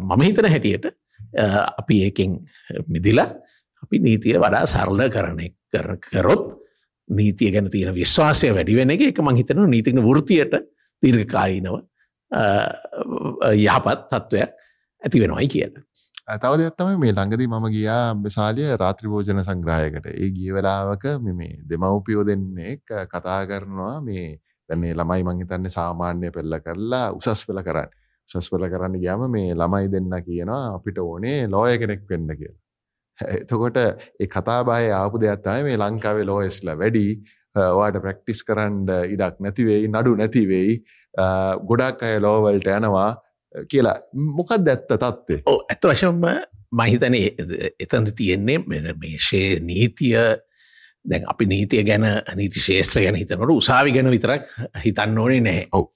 [0.00, 0.86] මම හිතන හැටියට
[1.34, 1.46] අ,
[1.80, 2.36] අපි ඒකෙන්
[2.88, 3.26] මිදිලා
[3.82, 5.40] අපි නීතිය වඩා සරල කරන
[5.74, 6.44] කර- කරොත්
[7.10, 9.00] නීතිය ගැන තියෙන විශ්වාසය වැඩි වෙන එක.
[9.10, 10.54] එක මංහිතන නීතින වෘතියට
[11.02, 11.74] දීර්ඝකාලීනව
[12.30, 12.44] අ,
[13.52, 14.50] යහපත් තත්ත්වයක්
[15.02, 15.82] ඇති වෙනවයි කියලා.
[16.28, 20.06] තව දෙයක් තමයි මේ ළඟදී මම ගියා බෙසාලිය රාත්‍රී භෝජන සංග්‍රහයකට.
[20.08, 25.70] ඒ ගිය වෙලාවක මේ මේ දෙමව්පියෝ දෙන්නෙක් කතා කරනවා මේ දැන් මේ ළමයි මං හිතන්නේ
[25.70, 27.92] සාමාන්‍ය පෙළ කරලා උසස් පෙළ කරන්නේ.
[28.28, 32.60] උසස් පෙළ කරන්න ගියාම මේ ළමයි දෙන්න කියනවා අපිට ඕනේ ලෝය කෙනෙක් වෙන්න කියලා.
[33.36, 37.06] එතකොට ඒ කතාබහේ ආපු දෙයක් තමයි මේ ලංකාවේ ලෝයස්ලා වැඩි
[37.56, 40.72] ඔයාට ප්‍රැක්ටිස් කරන්න ඉඩක් නැති වෙයි නඩු නැති වෙයි
[41.68, 43.10] ගොඩක් අය ලෝවලට යනවා
[43.70, 43.96] කියලා.
[44.12, 45.42] මොකක්ද ඇත්ත තත්ත්වේ?
[45.46, 46.24] ඕ ඇත්ත වශයෙන්ම
[46.72, 48.58] මහිතන එතන්ද තියෙන්නේ
[48.94, 50.16] මේශය නීතිය.
[51.04, 54.50] දැන් අපි නීතිය ගැන නීති ශේත්‍ර ගැන හිතනට උසාවි ගැන විතරක්
[54.84, 55.68] හිතන්න ඕනේ නැහැ.
[55.72, 55.88] ඔව්.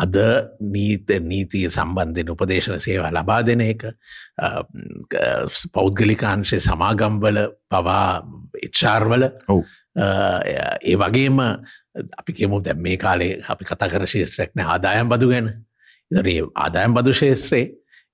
[0.00, 0.16] අද
[0.60, 3.84] නීත නීතිය සම්බන්ධයෙන් උපදේශන සේවා ලබා දෙන එක
[5.74, 8.22] පෞද්ගලිකාංශය සමාගම්වල පවා
[8.62, 9.64] එච්චාර්වල ඔව්.
[9.96, 11.40] ඒ වගේම
[12.18, 15.50] අපි කෙමු දැම් මේ කාලේ අපි කතා කර ශේත්‍රයක්න ආදායම් බදු ගැන
[16.10, 17.66] ඉදරේ ආදායම් බදු ශේත්‍රයේ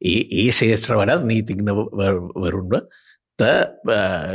[0.02, 2.74] ඒ ඒ ශේත්‍රවල නීතිග්නවරුන්ට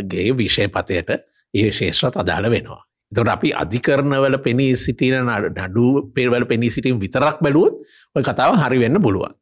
[0.06, 1.10] ගේ විෂය පතයට
[1.54, 2.82] ඒ ශේත්‍රත් අදාළ වෙනවා.
[3.12, 7.74] තොට අපි අධිකරණවල පෙනී සිටින නඩු පෙරවල පෙනී සිටීම විතරක් බැලුවොත්
[8.16, 9.34] ඔය කතාව හරි වෙන්න පුළුවන්.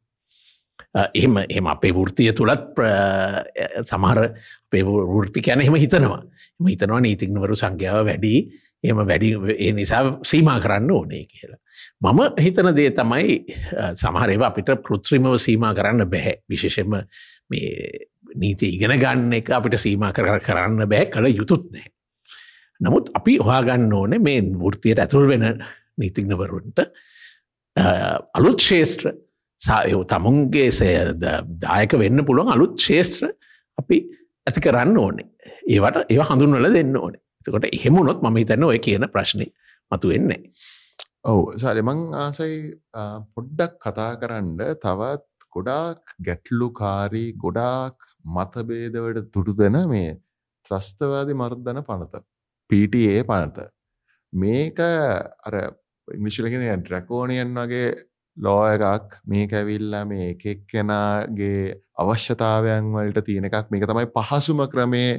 [1.14, 2.80] එහෙම එම අපේ වෘතිය තුළත්
[3.86, 4.18] සමහර
[4.68, 6.18] පේ වෘති කැන එහෙම හිතනවා
[6.60, 8.34] එම හිතනවා නීතික්නවරු සංඛ්‍යාව වැඩි
[8.84, 11.58] එම වැඩි ඒ නිසා සීමා කරන්න ඕනේ කියලා.
[12.02, 13.36] මම හිතන දේ තමයි
[13.94, 16.96] සමහරව අපිට කෘත්‍රිමව සීමා කරන්න බැහැ විශේෂෙන්ම
[17.50, 17.70] මේ
[18.36, 21.88] නීති ඉගෙන ගන්න එක අපිට සීමා කර කරන්න බෑ කළ යුතුත් නෑ.
[22.80, 25.46] නමුත් අපි හොයාගන්න ඕනේ මේ වෘතියට ඇතුල් වෙන
[25.98, 26.86] නීතිග්නවරුන්ට
[28.34, 29.12] අලුත් ශේෂත්‍ර
[29.60, 30.70] සයෝ තමුන්ගේ
[31.60, 33.28] දායක වෙන්න පුළුවන් අලුත් ශේත්‍ර
[33.78, 33.98] අපි
[34.46, 35.28] ඇති කරන්න ඕනේ
[35.68, 39.46] ඒවට ඒ හඳුන්වල දෙන්න ඕනේ එතකොට එහෙමුණොත් මම හිතන්න ඔය කියන ප්‍රශ්නය
[39.92, 40.40] මතු වෙන්නේ
[41.24, 41.42] ඔවු.
[41.54, 42.54] සරිමං ආසයි
[43.34, 50.10] පොඩ්ඩක් කතා කරන්න තවත් ගොඩාක් ගැටලුකාරී ගොඩාක් මතබේදවට තුටු දෙන මේ
[50.66, 52.22] ත්‍රස්තවාදි මර්ධන පනත
[52.70, 53.66] පටඒ පනත.
[54.32, 55.54] මේක අර
[56.08, 57.90] ඉංග්‍රිශලගෙන ඩ්‍රකෝනියන් වගේ
[58.36, 63.66] ලෝ එකක් මේක ඇවිල්ලා මේ එකෙක් කෙනාගේ අවශ්‍යතාවයන් වලට තියෙන එකක්.
[63.70, 65.12] මේක තමයි පහසුම ක්‍රමේ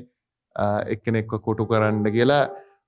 [0.96, 2.44] එක්කෙනෙක්ව කොටු කරන්න කියලා.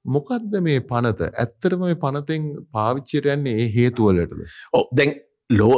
[0.06, 1.30] මොකක්ද මේ පනත?
[1.34, 5.16] ඇත්තරම මේ පනතෙන් පාවිච්චයට යන්නේ ඒ හේතුවලටද ඕ දැන්
[5.50, 5.76] ලෝ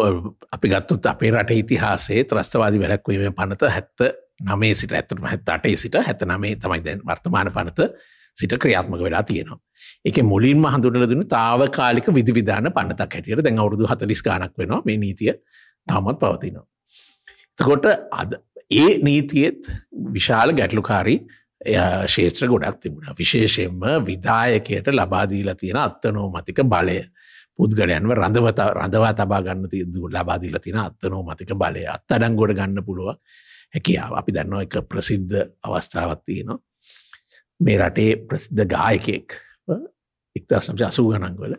[0.51, 4.05] අපි ගත්තුත් අපේ රට ඉතිහාසේ ත්‍රස්තවාදි වැලක්වීම පනත හැත්ත
[4.41, 7.89] නමේ සිට ඇත්තම හැත්ත අටේ සිට හැත නමේ තමයි දැන් වර්තමාන පනත
[8.37, 9.59] සිට ක්‍රියාත්මක වෙලා තියෙනවා.
[10.05, 13.43] එක මුලින්ම හඳුනල දුන්න තාවකාලික විධවිධාන පන්නතක් හැටියට.
[13.43, 15.33] දැන් අවුරුදු හතලිස් ගානක් වෙනවා මේ නීතිය
[15.87, 16.65] තමත් පවතිනවා.
[17.59, 18.37] තකොට අද
[18.71, 19.71] ඒ නීතියත්
[20.13, 21.19] විශාල ගැටලුකාරී
[22.07, 23.15] ශේත්‍ර ගොඩක් තිබුණ.
[23.17, 26.99] විශේෂයෙන්ම විදායකයට ලබාදීලා තියෙන අත්තනෝ මතික බලය.
[27.57, 31.85] පුද්ගලයන්ව රඳවත රඳවා තබා ගන්න තියදු ලබාදීලා තියෙන අත්තනෝ මතික බලය.
[31.87, 33.15] අත් අඩංගොඩ ගන්න පුළුව
[33.73, 34.13] හැකියාව.
[34.13, 36.59] අපි දන්නවා එක ප්‍රසිද්ධ අවස්ථාවත් තියෙනවා.
[37.59, 39.27] මේ රටේ ප්‍රසිද්ධ ගායකෙක්
[40.35, 41.55] ඉක්දශම්ශ අසූ ගණන්වල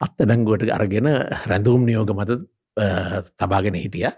[0.00, 1.08] අත්තඩංගුවට අරගෙන
[1.46, 2.30] රැඳුම් නියෝග මත
[3.38, 4.08] තබාගෙන හිටිය.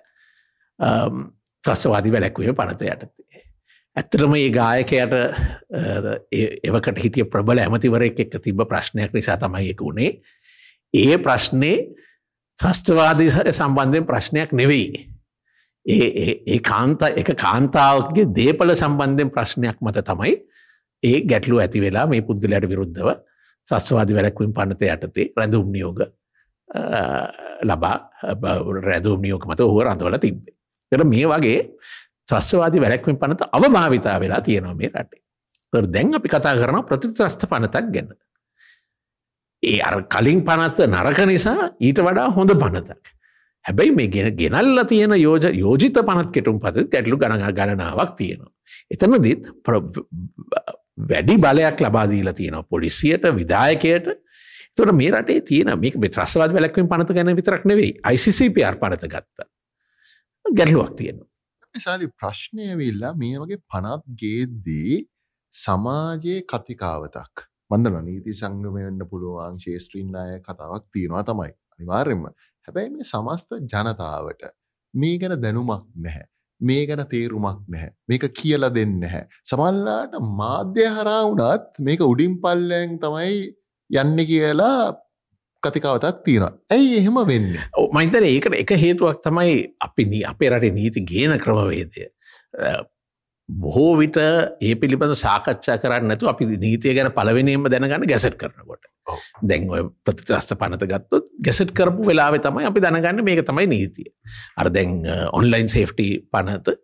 [1.65, 3.46] ත්‍රස්වාදී වැලැක්වීම පනත යටතේ.
[3.97, 5.15] ඇත්තරම ඒ ගායකයට
[6.69, 10.11] එවකට හිටිය ප්‍රබල ඇමතිවරෙක් එක්ක තිබ ප්‍රශ්නයක් නිසා තමයි එක වුණේ
[10.95, 11.73] ඒ ප්‍රශ්නය
[12.59, 15.07] ත්‍රස්ටවාදී සම්බන්ධයෙන් ප්‍රශ්නයක් නෙවෙයි.
[15.87, 20.35] ඒ කාන්ත එක කාන්තාවගේ දේපල සම්බන්ධයෙන් ප්‍රශ්නයක් මත තමයි
[21.03, 23.13] ඒ ගැටලු ඇති වෙලා මේ පුද්ගලයට විරුද්ධව
[23.67, 26.03] සස්වාදි වැරැක්වීම පනත යටතේ රැඳුම් නියෝග
[27.63, 27.97] ලබා
[28.89, 30.55] රැදුම් නියෝක මත හුව රඳවල තිබ්බේ.
[30.93, 31.61] එට මේ වගේ
[32.29, 35.23] ත්‍රස්වාදී වැරැක්වින් පනත අවභාවිතා වෙලා තියෙනවා මේ රටේ.
[35.89, 38.09] දැන් අපි කතා කරන ප්‍රතිත්‍රස්ථ පනතක් ගැන.
[39.63, 43.15] ඒ අර කලින් පනත්ත නරක නිසා ඊට වඩා හොඳ පනතක්.
[43.65, 48.53] හැබැයි මේ ගෙන ගෙනල්ල තියෙන යෝජ යෝජිත පනත් කෙටුම් පත ගැටලු ගණන ගණනාවක් තියෙනවා.
[48.91, 49.51] එතනදිත්
[50.99, 54.07] වැඩි බලයක් ලබාදීලා තියෙනවා පොලිසියට විදායකයට
[54.77, 59.49] තොට මේ රටේ තියෙන මේක ත්‍රස්වාද වැලක්වින් පනත ගැන විතරක් නෙවෙයි ICCPR පනත ගත්ත
[60.45, 61.29] ගැටලුවක් තියෙනවා
[61.81, 64.97] සාලි ප්‍රශ්නය විල්ලා මේ වගේ පනත් ගේද්දී
[65.53, 73.11] සමාජයේ කතිකාවතක් මන්දන නීති සංගමය වෙන්න පුළුවන් ශේෂත්‍රීන් අය කතාවක් තියෙනවා තමයි අනිවාර්යෙන්ම හැබැයි මේ
[73.13, 74.49] සමස්ත ජනතාවට
[74.95, 76.27] මේ ගැන දැනුමක් නැහැ
[76.61, 77.91] මේ ගැන තේරුමක් නැහැ.
[78.09, 79.25] මේක කියලා දෙන්න නැහැ.
[79.45, 83.55] සමල්ලාට මාධ්‍ය හරා වුණත් මේක උඩින් පල්ලෙන් තමයි
[83.91, 84.97] යන්න කියලා
[85.67, 86.53] කතිකාවතක් තියෙනවා.
[86.71, 87.55] ඇයි එහෙම වෙන්න.
[87.93, 92.11] මයිතන ඒකට එක හේතුවක් තමයි අපි අපේ රටේ නීති ගේන ක්‍රමවේදය.
[93.49, 98.89] බොහෝ විට ඒ පිළිබඳ සාකච්ඡා කරන්න නැතු අපි නීතිය ගැන පලවෙනීම දැනගන්න ගැසට් කරනකොට.
[99.43, 104.11] දැන් ඔය ප්‍රතිත්‍රස්ත පනත ගත්තොත් ගැසට් කරපු වෙලාවෙ තමයි අපි දැනගන්න මේක තමයි නීතිය.
[104.57, 104.99] අර දැන්
[105.33, 106.75] ඔන්ලයින් සේෆ්ටි පනත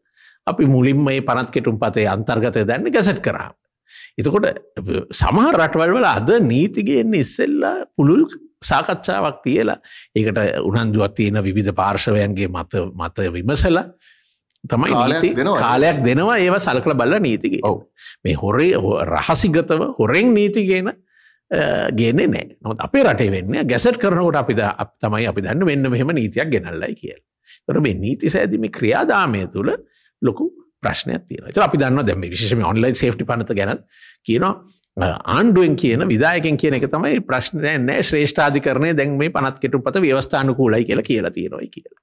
[0.47, 3.51] අපි මුලින්ම මේ පනත් කෙටුම් පතේ අන්තර්ගතය දැන්න ගැසට් කරා.
[4.19, 4.47] එතකොට
[5.15, 8.27] සමහර රටවල් වල අද නීතිගෙන්නේ ඉස්සෙල්ලා පුළුල්
[8.71, 9.79] සාකච්ඡාවක් තියලා
[10.17, 10.39] ඒකට
[10.69, 13.85] උනන්දුවක් තියෙන විධ පාර්ශවයන්ගේ මත මත විමසලා
[14.65, 15.61] තමයි කාලයක් දෙනවා.
[15.61, 17.79] කාලයක් දෙනවා ඒව සලකල බල්ල නීතිගේ ඔව්.
[18.25, 18.73] මේ හොරේ
[19.13, 20.93] රහසිගතව හොරෙන් නීතිගෙන
[21.99, 22.57] ගෙන්නේ නෑ.
[22.65, 26.49] නොත් අපේ රටේ වෙන්න ගැසට් කරනකොට අපි ද- අප තමයි අපි දන්න වෙන්න මෙහෙම නීතියක්
[26.51, 27.21] ගෙනල්ලයි කියල.
[27.67, 29.71] තොර මේ නීති සෑදිමි ක්‍රියාදාමය තුළ
[30.23, 30.47] ලොකු
[30.83, 33.79] ප්‍රශ්නයක් තියෙන ත අපි දන්න දැම විශෂම ඔන්ලයින් සේටි පනත ගැන
[34.27, 34.55] කියනවා
[34.97, 40.03] ආණ්ඩුවෙන් කියන විදායකෙන් කියන එක තමයි ප්‍රශ්නය නෑ ශ්‍රේෂ්ඨාධි කරනය දැන් මේ පනත් කෙටු පත
[40.03, 42.01] ව්‍යවස්ථානකූලයි කියලා කියලා තියෙනොයි කියලා.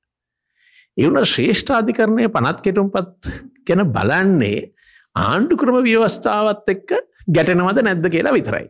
[0.98, 3.36] එවුන ශ්‍රේෂ්ඨාධි කරණය පනත් කෙටුම් පත්
[3.68, 4.72] ගැන බලන්නේ
[5.16, 6.94] ආණ්ඩු ක්‍රම ව්‍යවස්ථාවත් එක්ක
[7.30, 8.66] ගැටනවද නැද්ද කියලා විතරයි.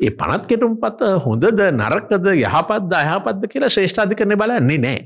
[0.00, 5.02] ඒ පනත් කෙටුම් පත හොඳද නරකද යහපත් අයහපත්ද කියලා ශ්‍රේෂ්ඨාධි කරනය බලන්නේ නෑ.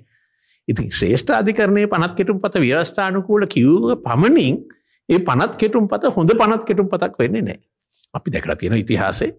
[0.68, 4.62] ඉතින් ශ්‍රේෂ්ඨාධි කරණය පනත් කෙටුම් පත ව්‍යවස්ථානකූල කිව්ව පමණින්
[5.08, 7.60] ඒ පනත් කෙටුම් පත හොඳ පනත් කෙටුම් පතක් වෙන්නේ නෑ.
[8.14, 9.30] අපි දැකලා තියෙන ඉතිහාසේ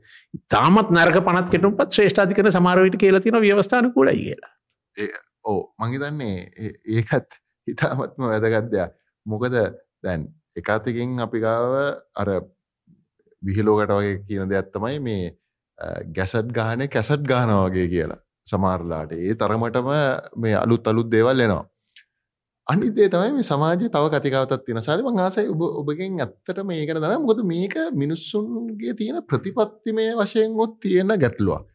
[0.48, 3.22] තාමත් නරක පනත් කෙටුම් පත් ශ්‍රේෂ්ඨාධි කරන සමාරවිට කියලා.
[3.22, 4.54] තියෙන ව්‍යවස්ථානකූලයි කියලා.
[5.46, 6.38] ඕ මංහිතන්නේ
[6.98, 8.96] ඒකත් හිතාමත්ම වැදගත්දයක්
[9.26, 9.60] මොකද
[10.04, 11.76] දැන් එකතිකින් අපි ගාව
[12.16, 12.30] අර
[13.42, 15.38] විහිලෝකට වගේ කියන දෙයක් තමයි මේ
[16.16, 18.22] ගැසට් ගාන කැසට් ගානවගේ කියලා.
[18.48, 19.90] සමාරලාට ඒ තරමටම
[20.36, 21.66] මේ අලුත් අලුත් දේවල් එනවා.
[22.70, 27.18] අනිදේ තමයි මේ සමාජය තව කතිකාවතත් තියෙන සාරි මං ආසයි ඔබ ඔබගෙන් ඇත්තට මේකන දන
[27.24, 31.68] මොකද මේක මිනිස්සුන්ගේ තියෙන ප්‍රතිපත්තිමය වශයෙන් ඔත් තියෙන ගැටලුවක්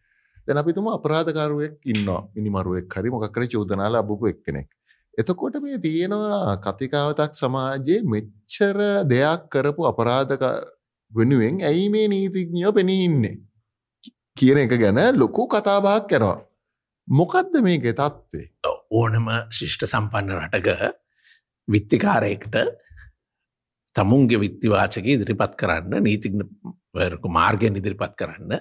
[0.46, 4.68] දැන් අපි තුම අපරාධකරුවෙක් ඉන්නවා මිනිමරුවෙක් හරි මොකක්කර චෝදනාල අබපු එක්කෙනෙක්.
[5.14, 8.78] එතකොට මේ තියෙනවා කතිකාවතක් සමාජයේ මෙච්චර
[9.12, 10.44] දෙයක් කරපු අපරාධක
[11.12, 13.36] වෙනුවෙන් ඇයි මේ නීතිඥයෝ පෙනී ඉන්නේ.
[14.36, 16.38] කියන එක ගැන ලොකු කතාබාක් කැනවා.
[17.08, 18.46] මොකක්ද මේක තත්වේ.
[18.94, 20.68] ඕනම ශිෂ්ට සම්පන්න රටක
[21.68, 22.56] විත්තිකාරයෙක්ට
[23.96, 26.46] තමුන්ගේ විත්තිවාචක ඉදිරිපත් කරන්න නීතිඥ
[27.30, 28.56] මාර්ගයෙන් ඉදිරිපත් කරන්න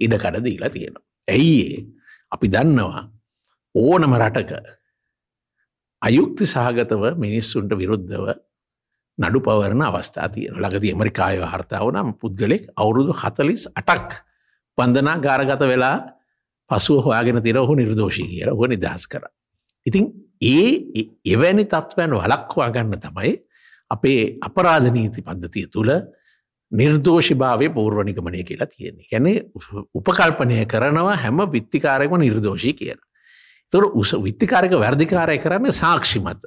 [0.00, 1.04] ඉඩකඩ දීලා තියෙනවා.
[1.28, 1.82] ඇයි ඒ
[2.32, 3.02] අපි දන්නවා
[3.74, 4.52] ඕනම රටක
[6.02, 8.32] අයුක්ති සහගතව මිනිස්සුන්ට විරුද්ධව
[9.18, 14.18] නඩු පවරණ අවස්ථා තියෙන ලගද ඇමරිකාය හර්තාව නම් පුද්ගලෙක් අවුරුදු හතලිස් අටක්
[14.78, 15.96] පන්දනා ගාරගත වෙලා
[16.70, 19.24] පසුව හොයාගෙන තිර ඔහු නිර්දෝෂී කියල හො නිදහස් කර.
[19.86, 20.10] ඉතින්
[20.42, 23.32] ඒ එවැනි තත්ත්වයන් වලක්වා ගන්න තමයි
[23.90, 25.92] අපේ අපරාධනීති පද්ධතිය තුළ
[26.72, 29.32] නිර්දෝෂි භාවය පූර්වනිගමනය කියලා තියෙන්නේ කැනෙ
[29.94, 32.98] උපකල්පනය කරනවා හැම විත්තිකාරයම නිර්දෝෂී කියන.
[33.72, 36.44] තොර උස විත්තිකාරක වැර්දිකාරය කරන්න සාක්ෂිමත.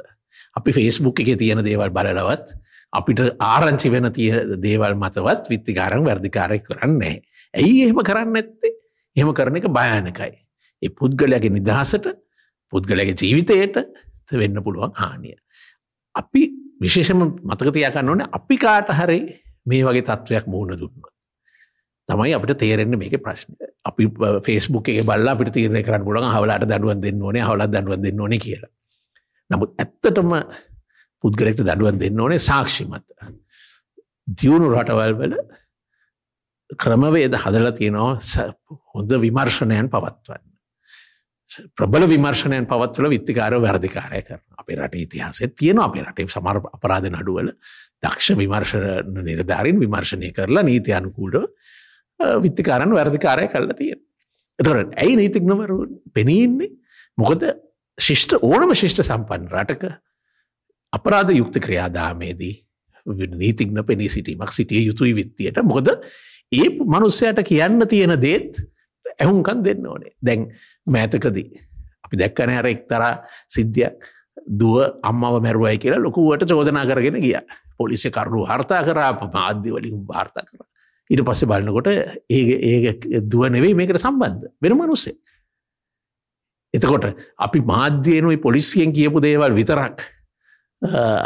[0.56, 2.56] අපි ෆේස්බුක් එක තියෙන දේවල් බලලවත්
[2.94, 7.22] අපිට ආරංචි වෙන තිය දේවල් මතවත් විත්තිකාරන් වැර්දිකාරය කරන්නේ.
[7.54, 8.74] ඇයි එහෙම කරන්න ඇත්තේ
[9.16, 10.34] එහෙම කරන එක භයානකයි.
[10.82, 12.25] ඒ පුද්ගලයාගේ නිදහසට
[12.74, 13.76] පුද්ගලගේ ජීවිතයට
[14.34, 15.36] වෙන්න පුළුවන් හානිය.
[16.16, 16.42] අපි
[16.82, 19.20] විශේෂම මතකතියකන්න ඕන අපි කාට හරි
[19.66, 21.12] මේ වගේ තත්ත්වයක් මුහුණ දුන්නවා.
[22.10, 24.10] තමයි අපිට තේරෙන්නේ මේක ප්‍රශ්න අපි
[24.44, 28.40] ෆේස්බුක් එක බල්ල අපිට තීරණය කරන්න පුළන් හවලට දඩුවන් දෙන්න ඕනේ හවලත් දඩුවන් දෙන්න ඕනේ
[28.40, 28.72] කියලා.
[29.50, 30.34] නමුත් ඇත්තටම
[31.24, 33.06] පුද්ගලෙක්ට දඩුවන් දෙන්න ඕනේ සාක්ෂිමත.
[34.28, 35.38] දියුණු රටවල් වල
[36.70, 38.20] ක්‍රමවේද හදල තියෙනවා
[38.94, 40.44] හොඳ විමර්ශණයන් පවත්වන්න.
[41.74, 47.52] ප්‍රබල විමර්ශණයන් පවත්වල විත්තිකාරය වැරදිකාරය කරන අපේ රට ඉතිහාසය තියෙන අපේ රටේ සමර අපරාධ නඩුවල
[48.04, 51.38] දක්ෂ විමර්ශණ නිරධාරින් විමර්ශණය කරලා නීති අනුකූඩ
[52.40, 54.02] විත්තිකාරන් වැරදිකාරය කල්ලා තියෙන.
[54.60, 55.80] එතොට ඇයි නීතික්නවරු
[56.14, 56.72] පෙනීන්නේ
[57.18, 57.48] මොකද
[57.98, 59.84] ශිෂ්ට ඕනම ශිෂ්ට සම්පන්න රටක
[60.94, 62.54] අපරාධ යුක්ත ක්‍රියාදාමේදී
[63.36, 65.62] නීතික්න පෙනී සිටීමක් සිටිය යුතුයි විත්තියට.
[65.64, 65.88] මොකද
[66.52, 68.62] ඒ මනුස්සයට කියන්න තියෙන දේත්
[69.20, 70.14] ඇහුන්කන් දෙන්න ඕනේ.
[70.22, 70.50] දැන්
[70.88, 71.48] මෑතකදී
[72.06, 73.04] අපි දැක්කන අර එක්තර
[73.50, 73.96] සිද්ධියක්.
[74.60, 77.36] දුව අම්මව මැරුවයි කියලා ලොකුවට චෝදනා කරගෙන ගිය.
[77.78, 80.66] පොලිසි කරුණු හර්තා කරා මාධ්‍යවලින් වාර්තා කර.
[81.10, 84.52] ඉට පස්සේ බලන්නකොට ඒ ඒ දුව නෙවෙයි මේකට සම්බන්ධ.
[84.62, 85.16] වෙන මනුස්සේ.
[86.74, 87.06] එතකොට
[87.38, 90.04] අපි මාධ්‍යයනුයි පොලිසියෙන් කියපු දේවල් විතරක්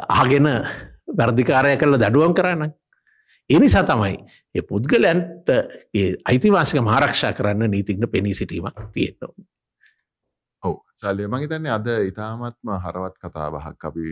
[0.09, 0.47] අහගෙන
[1.17, 2.71] වැර්දිකාරය කරල දඩුවම් කරන්න
[3.49, 4.17] එනිසා තමයි
[4.55, 5.47] ඒ පුද්ගලයන්ට
[6.25, 9.33] අයිතිවාසික මාරක්ෂා කරන්න නීතික්න පෙනී සිටීමක් තියෙනවා.
[10.63, 10.75] ඔව.
[10.95, 14.05] සල්ලිය මහිතන්නේ අද ඉතාමත්ම හරවත් කතා බහක් අපි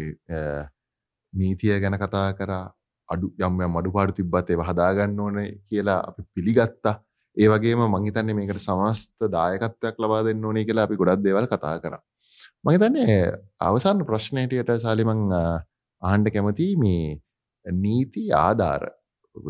[1.33, 2.65] නීතිය ගැන කතා කරා.
[3.09, 5.37] අඩු යම් යම් අඩු පාඩු තිබ්බත් ඒව හදාගන්න ඕන
[5.69, 6.95] කියලා අපි පිළිගත්තා.
[7.37, 12.01] ඒ වගේම මංහිතන්නේ මේකට සමස්ත දායකත්වයක් ලබා දෙන්න ඕනේ කියලා අපි ගොඩක් දේවල් කතා කරා.
[12.65, 13.17] මහිතන්නේ
[13.61, 15.21] අවසාන ප්‍රශ්නයටයට සාලිමං
[16.01, 17.21] ආණ්ඩ කැමති මේ
[17.65, 18.83] නීති ආධාර.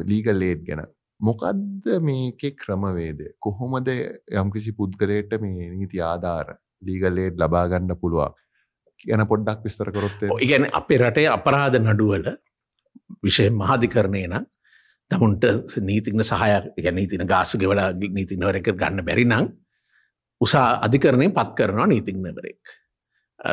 [0.05, 0.85] ලීගල් ලේට් ගැන.
[1.19, 3.87] මොකක්ද මේක ක්‍රමවේද කොහොමද
[4.33, 8.35] යම්කිසි පුද්ගලයට මේ නීති ආධාර ලීගල් ලේට් ලබාගන්න පුළුවන්
[9.05, 12.29] ගැන පොඩ්ඩක් විස්තර කරොත්තේ ඉගැන අපේ රටේ අපරාධ නඩුවල
[13.23, 14.45] විෂය මහාධිකරණය නම්
[15.11, 15.45] තමුන්ට
[15.81, 19.47] නීතින සහය නීතින ගාස ගෙවල නීතිනවරක ගන්න බැරි නං
[20.41, 22.61] උසා අධිකරණය පත් කරනවා නීතිංනවරෙක්.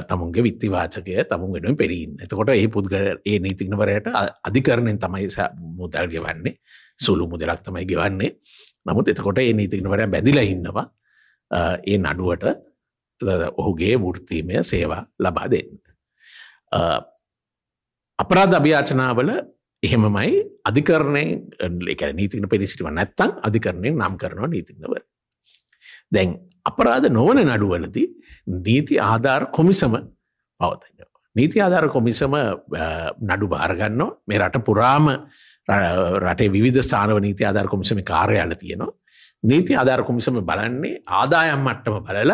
[0.02, 4.06] තමුන්ගේ විත්තිවාචකය තමුන් වෙනුවෙන් පෙරීන් එතකොට ඒ පුද්ගල ඒ නීතිනවරයට
[4.42, 5.28] අධිකරණයෙන් තමයි
[5.76, 6.54] මුදල් ගෙවන්නේ
[6.98, 8.30] සුළු මුදලක් තමයි ගෙවන්නේ
[8.86, 10.86] නමුත් එතකොට ඒ නීතිනවරය බැදිල ඉන්නවා
[11.84, 12.44] ඒ නඩුවට
[13.56, 15.78] ඔහුගේ වෘත්තීමය සේවා ලබා දෙන්න.
[18.18, 19.30] අපරාධ අභ්‍යාචනාවල
[19.82, 20.32] එහෙමමයි
[20.64, 21.24] අධිකරණය
[21.88, 25.02] එක නීතින පිරිසිටිව නැත්තන් අධිකරණය නම් කරනවා නීතිනවර.
[26.10, 26.30] දැන්
[26.66, 28.06] අපරාධ නොවන නඩුවලදී
[28.58, 29.94] නීති ආධාර කොමිසම
[30.60, 31.08] පවතන්න.
[31.36, 32.34] නීති ආධාර කොමිසම
[33.22, 35.06] නඩු භාරගන්නවා මේ රට පුරාම
[36.24, 38.92] රටේ විධ සානව නීති ආධාර කොමිසම කාර්යාල තියෙනවා.
[39.42, 42.32] නීති ආධාර කොමිසම බලන්නේ ආදායම් මට්ටම බලල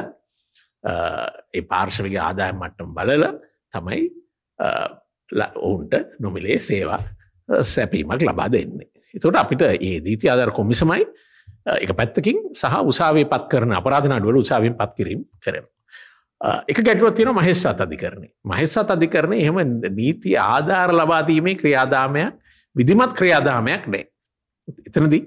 [1.54, 3.24] ඒ පාර්ශවගේ ආදායම් මට්ටම බලල
[3.74, 4.02] තමයි
[5.58, 7.02] ඔවුන්ට නොමිලේ සේවා
[7.64, 8.88] සැපීමක් ලබා දෙන්නේ.
[9.14, 11.04] එතකොට අපිට ඒ දීති ආධාර කොමිසමයි
[11.66, 15.64] එක පැත්තකින් සහ උසාවේ පත් කරන අපරාධනාඩුවල උසාවෙන් පත් කිරීම කරන.
[16.66, 19.58] එක ගැටුවත් තියෙන මහෙස්සත් අධිකරණය මහෙස්සත් අධිකරණය එහෙම
[19.90, 22.34] නීති ආධාර ලබාදීමේ ක්‍රියාදාමයක්
[22.76, 24.04] විදිමත් ක්‍රියාදාමයක් නෑ.
[24.86, 25.22] එතනදී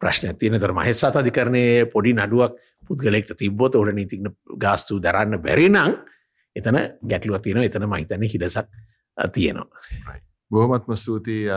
[0.00, 5.78] ප්‍රශ්න තියන තර මහෙස්සත් අධිකරණය පොඩි නඩුවක් පුද්ගලෙක්ට තිබ්බොත් ඔඩ නීතින ගාස්තු දරන්න බැරිනං
[6.56, 8.66] එතන ගැටලුව තියෙන එතන මහිතන හිඩසක්
[9.32, 10.18] තියෙනවා.
[10.50, 11.48] බොහොමත්ම ස්තුතියි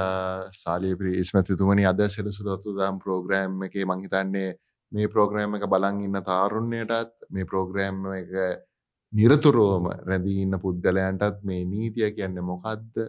[0.52, 1.86] සාලීපරි ඉස්මැතිතුමනි.
[1.86, 4.50] අද සෙලසුරතු දම් ප්‍රෝග්‍රෑම් එක මංහිතන්නේ
[4.92, 8.34] මේ ප්‍රෝග්‍රෑම් එක බලන් ඉන්න තාරුණ්‍යයටත් මේ ප්‍රෝග්‍රෑම් එක
[9.14, 13.08] නිරතුරුවම රැදී ඉන්න පුද්ගලයන්ටත් මේ නීතිය කියන්න මොකක්ද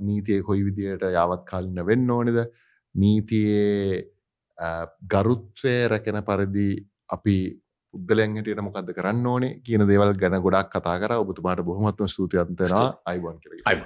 [0.00, 2.38] නීතිය කොයි විදියට යවත් කාලින්න වෙන්න ඕනෙද?
[2.94, 4.04] නීතියේ
[5.12, 6.68] ගරුත්වය රැකෙන පරිදි
[7.16, 7.38] අපි
[7.94, 11.18] පුද්ගලයන් හිටියට මොකක්ද කරන්න ඕනේ කියන දේවල් ගැන ගොඩක් කතා කර.
[11.24, 13.84] ඔබතුමාට බොහොමත්ම ස්තුතියන්තෙනවා අයිබන් කර අයිබ